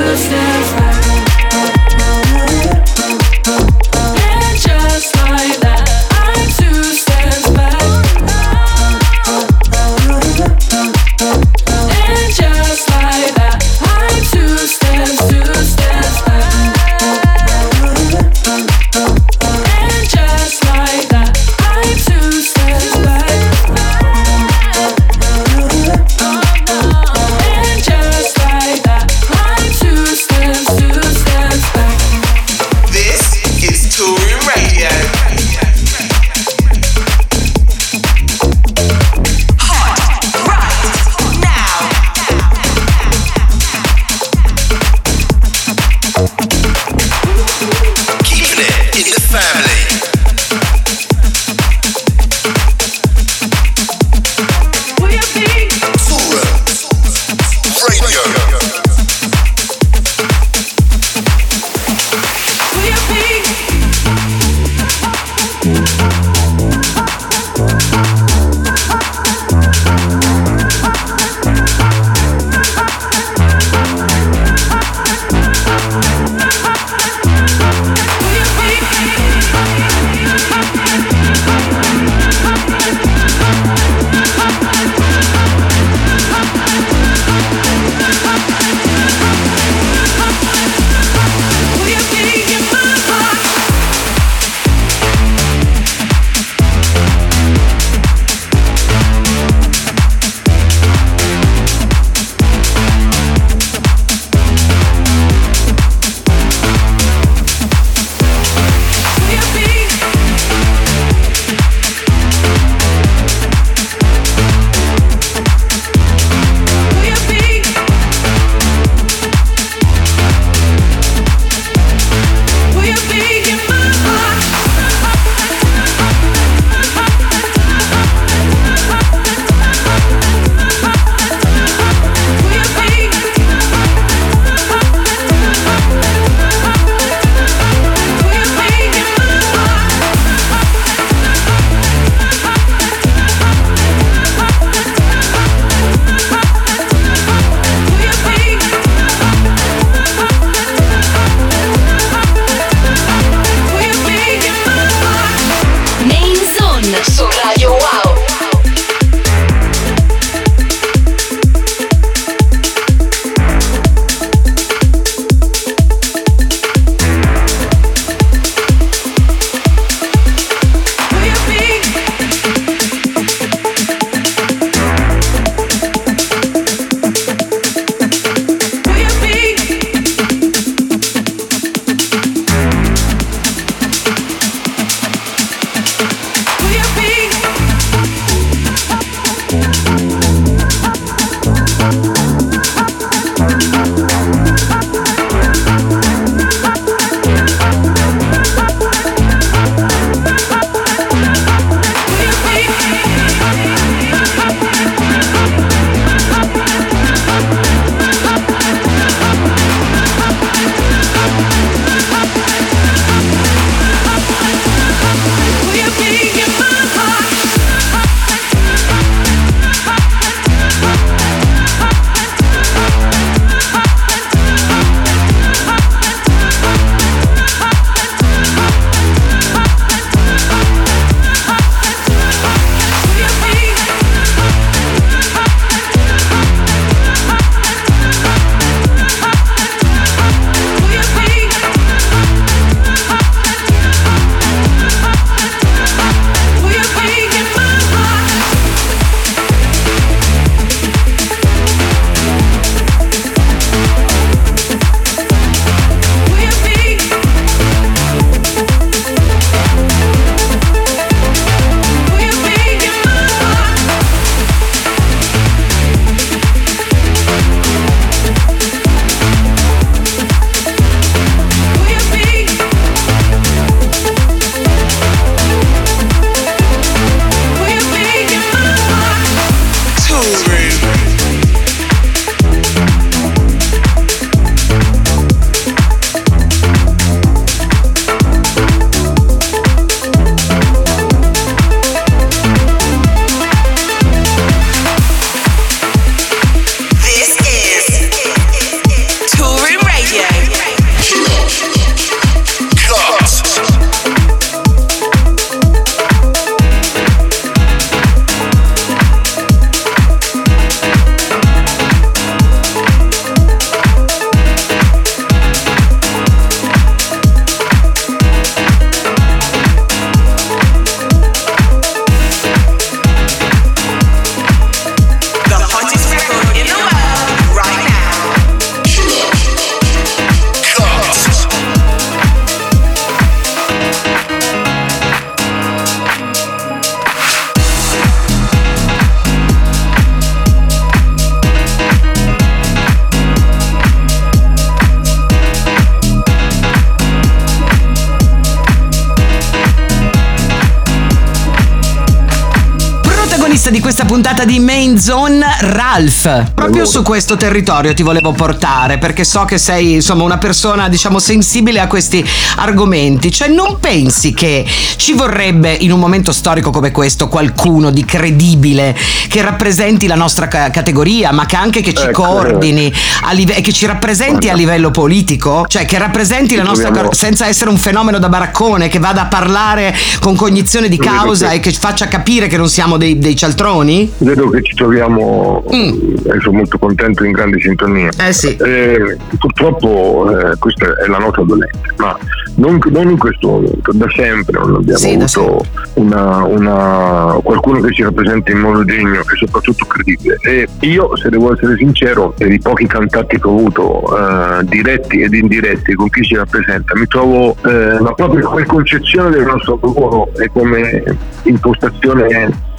Ralph. 356.06 356.52
Proprio 356.54 356.84
su 356.84 357.02
questo 357.02 357.36
territorio 357.36 357.94
ti 357.94 358.02
volevo 358.02 358.32
portare 358.32 358.98
perché 358.98 359.24
so 359.24 359.44
che 359.44 359.58
sei 359.58 359.94
insomma 359.94 360.24
una 360.24 360.38
persona 360.38 360.88
diciamo 360.88 361.18
sensibile 361.18 361.78
a 361.80 361.86
questi 361.86 362.24
argomenti. 362.56 363.30
Cioè 363.30 363.48
non 363.48 363.78
pensi 363.78 364.32
che 364.34 364.64
ci 364.96 365.12
vorrebbe 365.12 365.72
in 365.72 365.92
un 365.92 366.00
momento 366.00 366.32
storico 366.32 366.70
come 366.70 366.90
questo 366.90 367.28
qualcuno 367.28 367.90
di 367.90 368.04
credibile 368.04 368.96
che 369.28 369.42
rappresenti 369.42 370.06
la 370.06 370.14
nostra 370.16 370.48
ca- 370.48 370.70
categoria 370.70 371.32
ma 371.32 371.46
che 371.46 371.56
anche 371.56 371.80
che 371.80 371.94
ci 371.94 372.06
Ecco. 372.06 372.22
coordini 372.22 372.92
a 373.22 373.32
live- 373.32 373.60
che 373.60 373.72
ci 373.72 373.86
rappresenti 373.86 374.48
a 374.48 374.54
livello 374.54 374.90
politico? 374.90 375.64
Cioè 375.68 375.84
che 375.84 375.98
rappresenti 375.98 376.56
la 376.56 376.62
nostra 376.64 376.86
troviamo- 376.88 377.12
senza 377.12 377.46
essere 377.46 377.70
un 377.70 377.78
fenomeno 377.78 378.18
da 378.18 378.28
baraccone 378.28 378.88
che 378.88 378.98
vada 378.98 379.22
a 379.22 379.26
parlare 379.26 379.94
con 380.20 380.34
cognizione 380.34 380.88
di 380.88 380.98
causa 380.98 381.48
che- 381.48 381.54
e 381.56 381.60
che 381.60 381.72
faccia 381.72 382.08
capire 382.08 382.46
che 382.48 382.56
non 382.56 382.68
siamo 382.68 382.96
dei, 382.96 383.18
dei 383.18 383.36
cialtroni? 383.36 384.10
Vedo 384.18 384.48
che 384.50 384.62
ci 384.62 384.74
troviamo 384.74 385.62
Mm. 385.74 385.91
Sono 386.40 386.56
molto 386.58 386.78
contento 386.78 387.24
in 387.24 387.32
grande 387.32 387.60
sintonia. 387.60 388.10
Eh 388.20 388.32
sì. 388.32 388.56
Eh, 388.56 389.16
purtroppo 389.38 390.26
eh, 390.30 390.56
questa 390.58 390.86
è 391.04 391.06
la 391.08 391.18
nota 391.18 391.42
dolente, 391.42 391.78
ma 391.96 392.16
non, 392.56 392.78
non 392.90 393.10
in 393.10 393.18
questo 393.18 393.48
momento, 393.48 393.92
da 393.92 394.06
sempre 394.14 394.58
non 394.58 394.74
abbiamo 394.76 394.98
Sì, 394.98 395.14
avuto 395.14 395.64
una, 395.94 396.44
una- 396.44 397.38
qualcuno 397.42 397.80
che 397.80 397.92
ci 397.92 398.02
rappresenta 398.02 398.50
in 398.50 398.58
modo 398.58 398.84
degno 398.84 399.20
e 399.20 399.36
soprattutto 399.38 399.84
credibile. 399.86 400.36
E 400.42 400.68
io, 400.80 401.16
se 401.16 401.28
devo 401.30 401.52
essere 401.54 401.76
sincero, 401.76 402.34
per 402.36 402.50
i 402.52 402.58
pochi 402.58 402.86
contatti 402.86 403.38
che 403.38 403.46
ho 403.46 403.50
avuto, 403.56 404.02
eh, 404.16 404.64
diretti 404.64 405.20
ed 405.22 405.32
indiretti 405.34 405.94
con 405.94 406.08
chi 406.10 406.22
ci 406.22 406.34
rappresenta, 406.36 406.94
mi 406.96 407.06
trovo 407.06 407.56
eh, 407.64 407.98
ma 408.00 408.12
proprio 408.12 408.48
come 408.48 408.66
concezione 408.66 409.30
del 409.30 409.44
nostro 409.44 409.78
lavoro 409.80 410.28
e 410.36 410.48
come 410.52 411.02
impostazione 411.44 412.70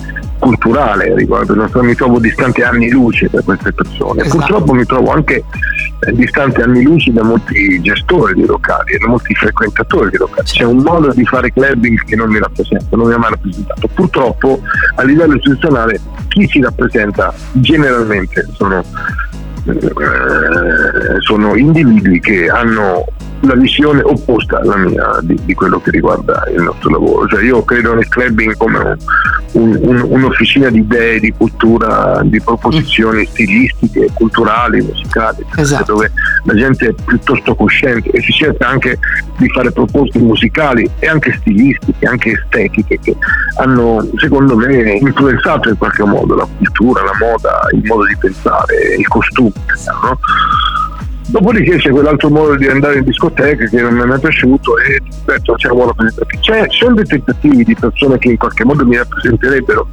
culturale 0.43 1.15
riguardo 1.15 1.53
il 1.53 1.60
nostro 1.60 1.82
mi 1.84 1.95
trovo 1.95 2.19
distante 2.19 2.63
anni 2.63 2.89
luce 2.89 3.29
da 3.32 3.41
queste 3.41 3.71
persone. 3.71 4.21
Esatto. 4.21 4.38
purtroppo 4.38 4.73
mi 4.73 4.86
trovo 4.86 5.12
anche 5.12 5.36
eh, 5.36 6.12
distante 6.12 6.62
anni 6.62 6.84
luce 6.84 7.13
da 7.13 7.23
molti 7.23 7.82
gestori 7.82 8.34
di 8.34 8.45
locali 8.45 8.91
e 8.91 8.97
da 8.97 9.08
molti 9.08 9.34
frequentatori 9.34 10.10
di 10.10 10.17
locali. 10.17 10.45
C'è 10.45 10.65
un 10.65 10.77
modo 10.77 11.13
di 11.13 11.25
fare 11.25 11.51
clubbing 11.51 12.03
che 12.03 12.15
non 12.17 12.29
mi 12.29 12.39
rappresenta 12.39 12.97
non 12.97 13.08
mi 13.08 13.13
ha 13.13 13.17
mai 13.17 13.29
rappresentato. 13.29 13.88
Purtroppo 13.93 14.60
a 14.95 15.03
livello 15.03 15.36
istituzionale 15.36 15.99
chi 16.27 16.45
ci 16.47 16.62
rappresenta 16.62 17.34
generalmente 17.53 18.45
sono 18.51 18.84
sono 21.19 21.56
individui 21.56 22.19
che 22.19 22.49
hanno 22.49 23.06
la 23.41 23.56
visione 23.56 24.02
opposta 24.02 24.60
alla 24.60 24.78
mia 24.78 25.17
di, 25.21 25.38
di 25.43 25.54
quello 25.54 25.82
che 25.82 25.91
riguarda 25.91 26.43
il 26.54 26.62
nostro 26.62 26.89
lavoro. 26.91 27.28
Cioè 27.28 27.43
io 27.43 27.62
credo 27.63 27.93
nel 27.93 28.08
clubbing 28.08 28.56
come 28.56 28.80
un- 28.80 28.97
un- 29.54 29.78
un- 29.82 30.06
un'officina 30.08 30.69
di 30.69 30.80
idee, 30.80 31.19
di 31.19 31.34
cultura, 31.36 32.21
di 32.23 32.39
proposizioni 32.41 33.26
stilistiche, 33.26 34.10
culturali, 34.13 34.82
musicali, 34.82 35.45
Esatto. 35.58 35.93
dove 35.93 36.12
la 36.43 36.53
gente 36.56 36.88
è 36.88 36.93
piuttosto 37.06 37.56
cosciente 37.56 38.10
e 38.10 38.21
si 38.21 38.32
cerca 38.32 38.67
anche 38.67 38.97
di 39.38 39.49
fare 39.49 39.71
proposte 39.71 40.19
musicali 40.19 40.89
e 40.99 41.08
anche 41.08 41.34
stilistiche, 41.39 42.06
anche 42.06 42.32
estetiche 42.32 42.99
che 42.99 43.15
hanno 43.58 44.06
secondo 44.17 44.56
me 44.56 44.93
influenzato 44.93 45.69
in 45.69 45.77
qualche 45.77 46.03
modo 46.03 46.36
la 46.36 46.47
cultura, 46.58 47.03
la 47.03 47.17
moda, 47.19 47.62
il 47.73 47.84
modo 47.86 48.06
di 48.06 48.17
pensare, 48.17 48.95
il 48.97 49.08
costume. 49.08 49.51
no? 50.01 50.19
Dopodiché 51.27 51.77
c'è 51.77 51.89
quell'altro 51.89 52.29
modo 52.29 52.56
di 52.56 52.67
andare 52.67 52.97
in 52.97 53.06
discoteca 53.06 53.65
che 53.65 53.82
non 53.82 53.93
mi 53.93 54.01
è 54.01 54.06
mai 54.06 54.19
piaciuto 54.19 54.77
e 54.79 55.01
ripeto, 55.03 55.53
c'è 55.53 55.69
una 55.69 55.93
buona 55.93 56.12
C'è, 56.41 56.67
ci 56.67 56.79
sono 56.79 56.95
dei 56.95 57.06
tentativi 57.06 57.63
di 57.63 57.75
persone 57.75 58.17
che 58.17 58.29
in 58.29 58.38
qualche 58.38 58.65
modo 58.65 58.86
mi 58.86 58.97
rappresenterebbero 58.97 59.88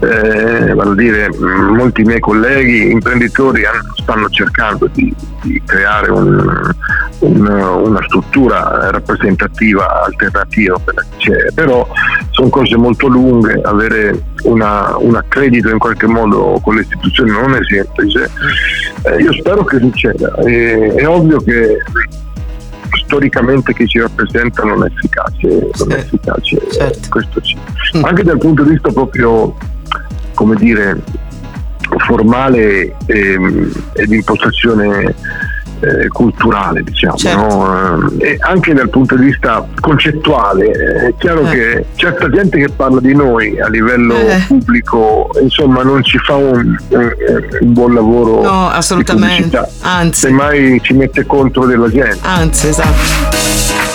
eh, 0.00 0.74
vale 0.74 0.94
dire 0.94 1.28
molti 1.38 2.02
miei 2.02 2.20
colleghi 2.20 2.90
imprenditori 2.90 3.62
stanno 4.00 4.28
cercando 4.28 4.88
di, 4.92 5.12
di 5.42 5.60
creare 5.66 6.10
un- 6.10 6.70
un- 7.20 7.46
una 7.48 8.00
struttura 8.06 8.90
rappresentativa 8.90 10.04
alternativa 10.04 10.78
per 10.78 10.94
la 10.94 11.04
c'è, 11.16 11.52
però 11.52 11.86
sono 12.30 12.48
cose 12.48 12.76
molto 12.76 13.08
lunghe, 13.08 13.60
avere 13.64 14.22
una- 14.44 14.96
un 14.98 15.16
accredito 15.16 15.68
in 15.68 15.78
qualche 15.78 16.06
modo 16.06 16.60
con 16.62 16.76
le 16.76 16.82
istituzioni 16.82 17.30
non 17.30 17.54
è 17.54 17.58
semplice. 17.68 18.30
Eh, 19.02 19.20
io 19.22 19.32
spero 19.32 19.64
che 19.64 19.78
succeda, 19.78 20.34
E- 20.44 20.94
è 20.94 21.08
ovvio 21.08 21.38
che 21.40 21.78
storicamente 23.04 23.72
chi 23.74 23.86
ci 23.86 23.98
rappresenta 24.00 24.62
non 24.64 24.84
è 24.84 24.86
efficace, 24.86 25.70
non 25.78 25.92
è 25.92 26.00
Sì, 26.00 26.14
efficace 26.14 26.56
eh, 26.56 26.70
certo. 26.72 27.08
questo 27.08 27.40
sì. 27.44 27.56
Mm. 27.96 28.04
Anche 28.04 28.22
dal 28.22 28.38
punto 28.38 28.62
di 28.64 28.70
vista 28.70 28.90
proprio, 28.90 29.56
come 30.34 30.54
dire, 30.56 31.00
formale 32.06 32.94
ehm, 33.06 33.72
e 33.94 34.06
di 34.06 34.16
impostazione 34.16 35.14
eh, 35.80 36.08
culturale, 36.08 36.82
diciamo, 36.82 37.16
Certo. 37.16 37.40
no? 37.40 38.10
Eh, 38.18 38.32
e 38.32 38.36
anche 38.40 38.72
dal 38.74 38.88
punto 38.90 39.16
di 39.16 39.26
vista 39.26 39.66
concettuale. 39.80 40.66
È 40.70 41.14
chiaro 41.18 41.42
Eh. 41.42 41.50
che 41.50 41.84
certa 41.96 42.28
gente 42.30 42.58
che 42.58 42.68
parla 42.68 43.00
di 43.00 43.14
noi 43.14 43.58
a 43.60 43.68
livello 43.68 44.14
Eh. 44.14 44.44
pubblico, 44.48 45.30
insomma, 45.40 45.82
non 45.82 46.02
ci 46.04 46.18
fa 46.18 46.34
un, 46.36 46.76
un- 46.88 47.72
buon 47.72 47.94
lavoro. 47.94 48.42
No, 48.42 48.68
assolutamente. 48.70 49.60
Anzi. 49.82 50.20
Semmai 50.26 50.80
ci 50.82 50.92
mette 50.94 51.24
contro 51.26 51.66
della 51.66 51.88
gente. 51.88 52.18
Anzi, 52.22 52.68
esatto. 52.68 53.87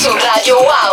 su 0.00 0.10
radio 0.16 0.56
wow. 0.56 0.91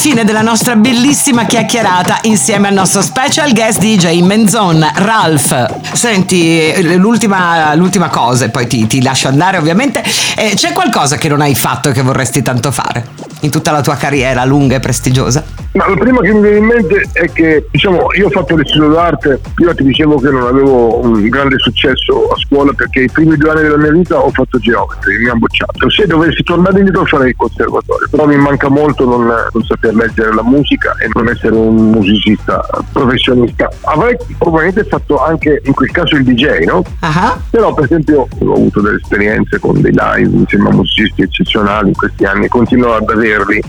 Fine 0.00 0.24
della 0.24 0.40
nostra 0.40 0.76
bellissima 0.76 1.44
chiacchierata 1.44 2.20
insieme 2.22 2.68
al 2.68 2.72
nostro 2.72 3.02
special 3.02 3.52
guest 3.52 3.80
DJ 3.80 4.22
Menzon, 4.22 4.90
Ralph. 4.94 5.92
Senti, 5.92 6.96
l'ultima, 6.96 7.74
l'ultima 7.74 8.08
cosa, 8.08 8.46
e 8.46 8.48
poi 8.48 8.66
ti, 8.66 8.86
ti 8.86 9.02
lascio 9.02 9.28
andare 9.28 9.58
ovviamente. 9.58 10.02
Eh, 10.36 10.54
c'è 10.54 10.72
qualcosa 10.72 11.18
che 11.18 11.28
non 11.28 11.42
hai 11.42 11.54
fatto 11.54 11.90
e 11.90 11.92
che 11.92 12.00
vorresti 12.00 12.40
tanto 12.40 12.70
fare 12.70 13.08
in 13.40 13.50
tutta 13.50 13.72
la 13.72 13.82
tua 13.82 13.96
carriera 13.96 14.42
lunga 14.46 14.76
e 14.76 14.80
prestigiosa? 14.80 15.44
Ma 15.72 15.88
la 15.88 15.96
prima 15.96 16.20
che 16.20 16.32
mi 16.32 16.40
viene 16.40 16.56
in 16.56 16.64
mente 16.64 17.08
è 17.12 17.30
che, 17.30 17.66
diciamo, 17.70 18.12
io 18.14 18.26
ho 18.26 18.30
fatto 18.30 18.56
l'istituto 18.56 18.90
d'arte, 18.90 19.40
prima 19.54 19.72
ti 19.72 19.84
dicevo 19.84 20.18
che 20.18 20.30
non 20.30 20.42
avevo 20.42 21.00
un 21.00 21.28
grande 21.28 21.58
successo 21.58 22.28
a 22.28 22.36
scuola 22.38 22.72
perché 22.72 23.02
i 23.02 23.10
primi 23.10 23.36
due 23.36 23.50
anni 23.50 23.62
della 23.62 23.76
mia 23.76 23.92
vita 23.92 24.18
ho 24.18 24.30
fatto 24.30 24.58
geometria, 24.58 25.18
mi 25.18 25.28
hanno 25.28 25.38
bocciato. 25.38 25.88
Se 25.88 26.06
dovessi 26.06 26.42
tornare 26.42 26.78
indietro 26.78 27.04
farei 27.04 27.28
il 27.28 27.36
conservatorio, 27.36 28.08
però 28.10 28.26
mi 28.26 28.36
manca 28.36 28.68
molto 28.68 29.04
non, 29.04 29.26
non 29.26 29.62
saper 29.62 29.94
leggere 29.94 30.34
la 30.34 30.42
musica 30.42 30.96
e 30.98 31.08
non 31.14 31.28
essere 31.28 31.54
un 31.54 31.90
musicista 31.90 32.66
professionista. 32.92 33.70
Avrei 33.82 34.16
probabilmente 34.38 34.84
fatto 34.84 35.22
anche 35.22 35.60
in 35.64 35.72
quel 35.72 35.90
caso 35.92 36.16
il 36.16 36.24
DJ, 36.24 36.64
no? 36.64 36.82
Ah, 37.00 37.38
Però 37.48 37.72
per 37.74 37.84
esempio 37.84 38.26
ho 38.38 38.54
avuto 38.54 38.80
delle 38.80 38.96
esperienze 38.96 39.60
con 39.60 39.80
dei 39.80 39.92
live 39.92 40.36
insieme 40.36 40.68
a 40.68 40.72
musicisti 40.72 41.22
eccezionali 41.22 41.88
in 41.88 41.94
questi 41.94 42.24
anni, 42.24 42.48
continuo 42.48 42.94
ad 42.94 43.08
averli. 43.08 43.62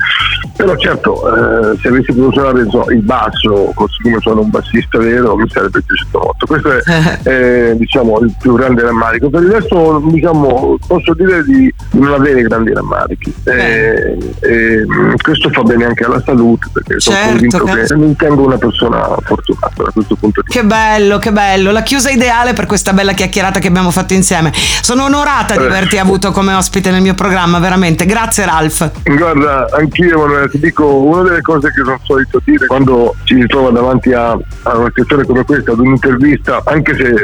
Però 0.56 0.76
certo, 0.78 1.74
eh, 1.74 1.78
se 1.80 1.91
avessi 1.92 2.14
potuto 2.14 2.32
suonare 2.40 2.68
so, 2.70 2.86
il 2.90 3.02
basso, 3.02 3.72
così 3.76 4.02
come 4.04 4.18
sono 4.20 4.42
un 4.42 4.50
bassista 4.50 4.98
vero, 4.98 5.36
mi 5.36 5.48
sarebbe 5.50 5.82
piaciuto 5.82 6.20
molto. 6.20 6.46
Questo 6.46 6.72
è 6.72 6.82
eh, 7.72 7.76
diciamo, 7.78 8.20
il 8.20 8.34
più 8.40 8.56
grande 8.56 8.82
rammarico. 8.82 9.30
Per 9.30 9.42
il 9.44 9.52
resto 9.52 10.02
diciamo, 10.06 10.78
posso 10.88 11.14
dire 11.14 11.44
di, 11.44 11.74
non 11.92 12.14
avere 12.14 12.42
grandi 12.42 12.74
rammarichi. 12.74 13.34
Eh, 13.44 14.18
e, 14.42 14.86
mm, 14.86 15.14
questo 15.22 15.50
fa 15.52 15.62
bene 15.64 15.86
anche 15.86 16.04
alla 16.06 16.22
salute 16.26 16.68
perché 16.74 17.00
sono 17.00 17.16
Certo, 17.16 17.32
convinto 17.32 17.64
che- 17.64 17.84
che 17.84 17.96
mi 17.96 18.06
ritengo 18.08 18.46
una 18.46 18.58
persona 18.58 19.00
fortunata 19.24 19.84
da 19.84 19.92
questo 19.92 20.16
punto 20.16 20.42
di 20.42 20.48
vista. 20.48 20.62
Che 20.62 20.66
bello, 20.68 21.18
che 21.20 21.32
bello. 21.32 21.72
La 21.72 21.84
chiusa 21.84 22.10
ideale 22.10 22.54
per 22.54 22.66
questa 22.66 22.94
bella 22.94 23.14
chiacchierata 23.14 23.60
che 23.60 23.68
abbiamo 23.68 23.92
fatto 23.92 24.14
insieme. 24.14 24.52
Sono 24.54 25.06
onorata 25.06 25.56
di 25.56 25.64
Eh. 25.64 25.68
averti 25.68 25.98
avuto 25.98 26.32
come 26.32 26.54
ospite 26.54 26.92
nel 26.92 27.02
mio 27.02 27.14
programma, 27.14 27.60
veramente. 27.60 28.06
Grazie 28.06 28.46
Ralph. 28.46 28.92
Guarda, 29.04 29.68
anch'io 29.72 30.16
Emanuele, 30.18 30.50
ti 30.50 30.60
dico 30.60 30.86
una 30.98 31.24
delle 31.24 31.42
cose 31.42 31.72
che 31.72 31.81
sono 31.84 32.00
solito 32.04 32.42
dire 32.44 32.66
quando 32.66 33.16
ci 33.24 33.40
si 33.40 33.46
trova 33.48 33.70
davanti 33.70 34.14
a, 34.14 34.32
a 34.32 34.78
una 34.78 34.88
situazione 34.88 35.26
come 35.26 35.44
questa, 35.44 35.72
ad 35.72 35.80
un'intervista, 35.80 36.62
anche 36.66 36.96
se 36.96 37.08
eh, 37.08 37.16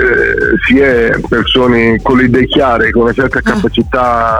si 0.66 0.80
è 0.80 1.20
persone 1.28 2.02
con 2.02 2.18
le 2.18 2.26
idee 2.26 2.46
chiare, 2.48 2.92
con 2.92 3.04
una 3.04 3.14
certa 3.14 3.42
capacità 3.42 4.40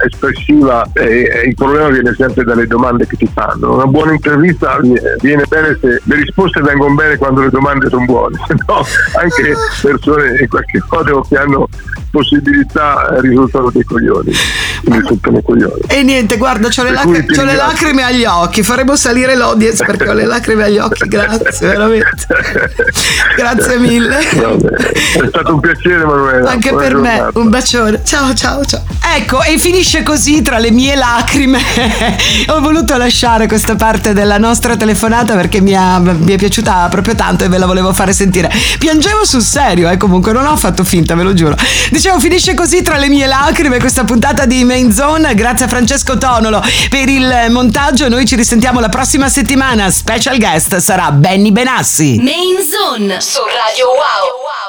eh, 0.00 0.06
espressiva, 0.06 0.88
eh, 0.94 1.22
eh, 1.22 1.48
il 1.48 1.54
problema 1.54 1.88
viene 1.88 2.14
sempre 2.14 2.44
dalle 2.44 2.66
domande 2.66 3.06
che 3.06 3.16
ti 3.16 3.28
fanno. 3.32 3.74
Una 3.74 3.86
buona 3.86 4.12
intervista 4.12 4.78
vi- 4.80 4.98
viene 5.20 5.44
bene 5.48 5.76
se 5.80 6.00
le 6.02 6.14
risposte 6.14 6.60
vengono 6.60 6.94
bene 6.94 7.16
quando 7.16 7.42
le 7.42 7.50
domande 7.50 7.88
sono 7.88 8.04
buone, 8.04 8.36
se 8.46 8.54
no 8.66 8.84
anche 9.20 9.54
persone 9.82 10.38
in 10.40 10.48
qualche 10.48 10.82
modo 10.90 11.26
che 11.28 11.36
hanno 11.36 11.68
possibilità 12.10 13.16
eh, 13.16 13.20
risultano 13.20 13.70
dei 13.70 13.84
coglioni. 13.84 14.32
Mi 14.84 15.00
sultano 15.04 15.40
coglioni. 15.42 15.80
E 15.86 16.02
niente, 16.02 16.36
guarda, 16.36 16.68
ho 16.68 16.82
le, 16.82 17.24
c'ho 17.26 17.44
le 17.44 17.54
lacrime 17.54 18.02
agli 18.02 18.24
occhi. 18.24 18.62
Faremo 18.62 18.96
salire 18.96 19.34
l'audience 19.34 19.84
perché 19.84 20.08
ho 20.08 20.12
le 20.12 20.24
lacrime 20.26 20.64
agli 20.64 20.78
occhi. 20.78 21.08
Grazie, 21.08 21.66
veramente. 21.66 22.26
Grazie 23.36 23.78
mille. 23.78 24.18
Vabbè, 24.34 24.68
È 24.68 25.26
stato 25.28 25.54
un 25.54 25.60
piacere 25.60 26.04
Manuela. 26.04 26.50
Anche 26.50 26.74
per 26.74 26.94
me, 26.94 27.14
giornata. 27.16 27.38
un 27.38 27.48
bacione. 27.48 28.00
Ciao, 28.04 28.34
ciao, 28.34 28.64
ciao. 28.64 28.82
Ecco, 29.16 29.42
e 29.42 29.58
finisce 29.58 30.02
così 30.02 30.42
tra 30.42 30.58
le 30.58 30.70
mie 30.70 30.94
lacrime. 30.96 31.60
Ho 32.48 32.60
voluto 32.60 32.96
lasciare 32.96 33.46
questa 33.46 33.74
parte 33.74 34.12
della 34.12 34.38
nostra 34.38 34.76
telefonata 34.76 35.34
perché 35.34 35.60
mi, 35.60 35.74
ha- 35.74 35.98
mi 35.98 36.32
è 36.32 36.36
piaciuta 36.36 36.88
proprio 36.90 37.14
tanto 37.14 37.44
e 37.44 37.48
ve 37.48 37.58
la 37.58 37.66
volevo 37.66 37.92
fare 37.92 38.12
sentire. 38.12 38.50
Piangevo 38.78 39.24
sul 39.24 39.42
serio, 39.42 39.88
eh, 39.90 39.96
comunque 39.96 40.32
non 40.32 40.46
ho 40.46 40.56
fatto 40.56 40.84
finta, 40.84 41.14
ve 41.14 41.22
lo 41.22 41.34
giuro. 41.34 41.56
Dicevo, 41.90 42.18
finisce 42.20 42.54
così 42.54 42.82
tra 42.82 42.96
le 42.98 43.08
mie 43.08 43.26
lacrime 43.26 43.78
questa 43.78 44.04
puntata 44.04 44.44
di 44.46 44.64
Main 44.68 44.92
Zone. 44.92 45.34
Grazie 45.34 45.64
a 45.64 45.68
Francesco 45.68 46.18
Tonolo 46.18 46.62
per 46.90 47.08
il 47.08 47.46
montaggio. 47.48 48.06
Noi 48.10 48.26
ci 48.26 48.36
risentiamo 48.36 48.80
la 48.80 48.90
prossima 48.90 49.30
settimana. 49.30 49.90
Special 49.90 50.36
guest 50.36 50.76
sarà 50.76 51.10
Benny 51.10 51.50
Benassi. 51.50 52.18
Main 52.20 52.58
Zone 52.62 53.18
su 53.22 53.40
Radio 53.40 53.86
Wow. 53.86 54.68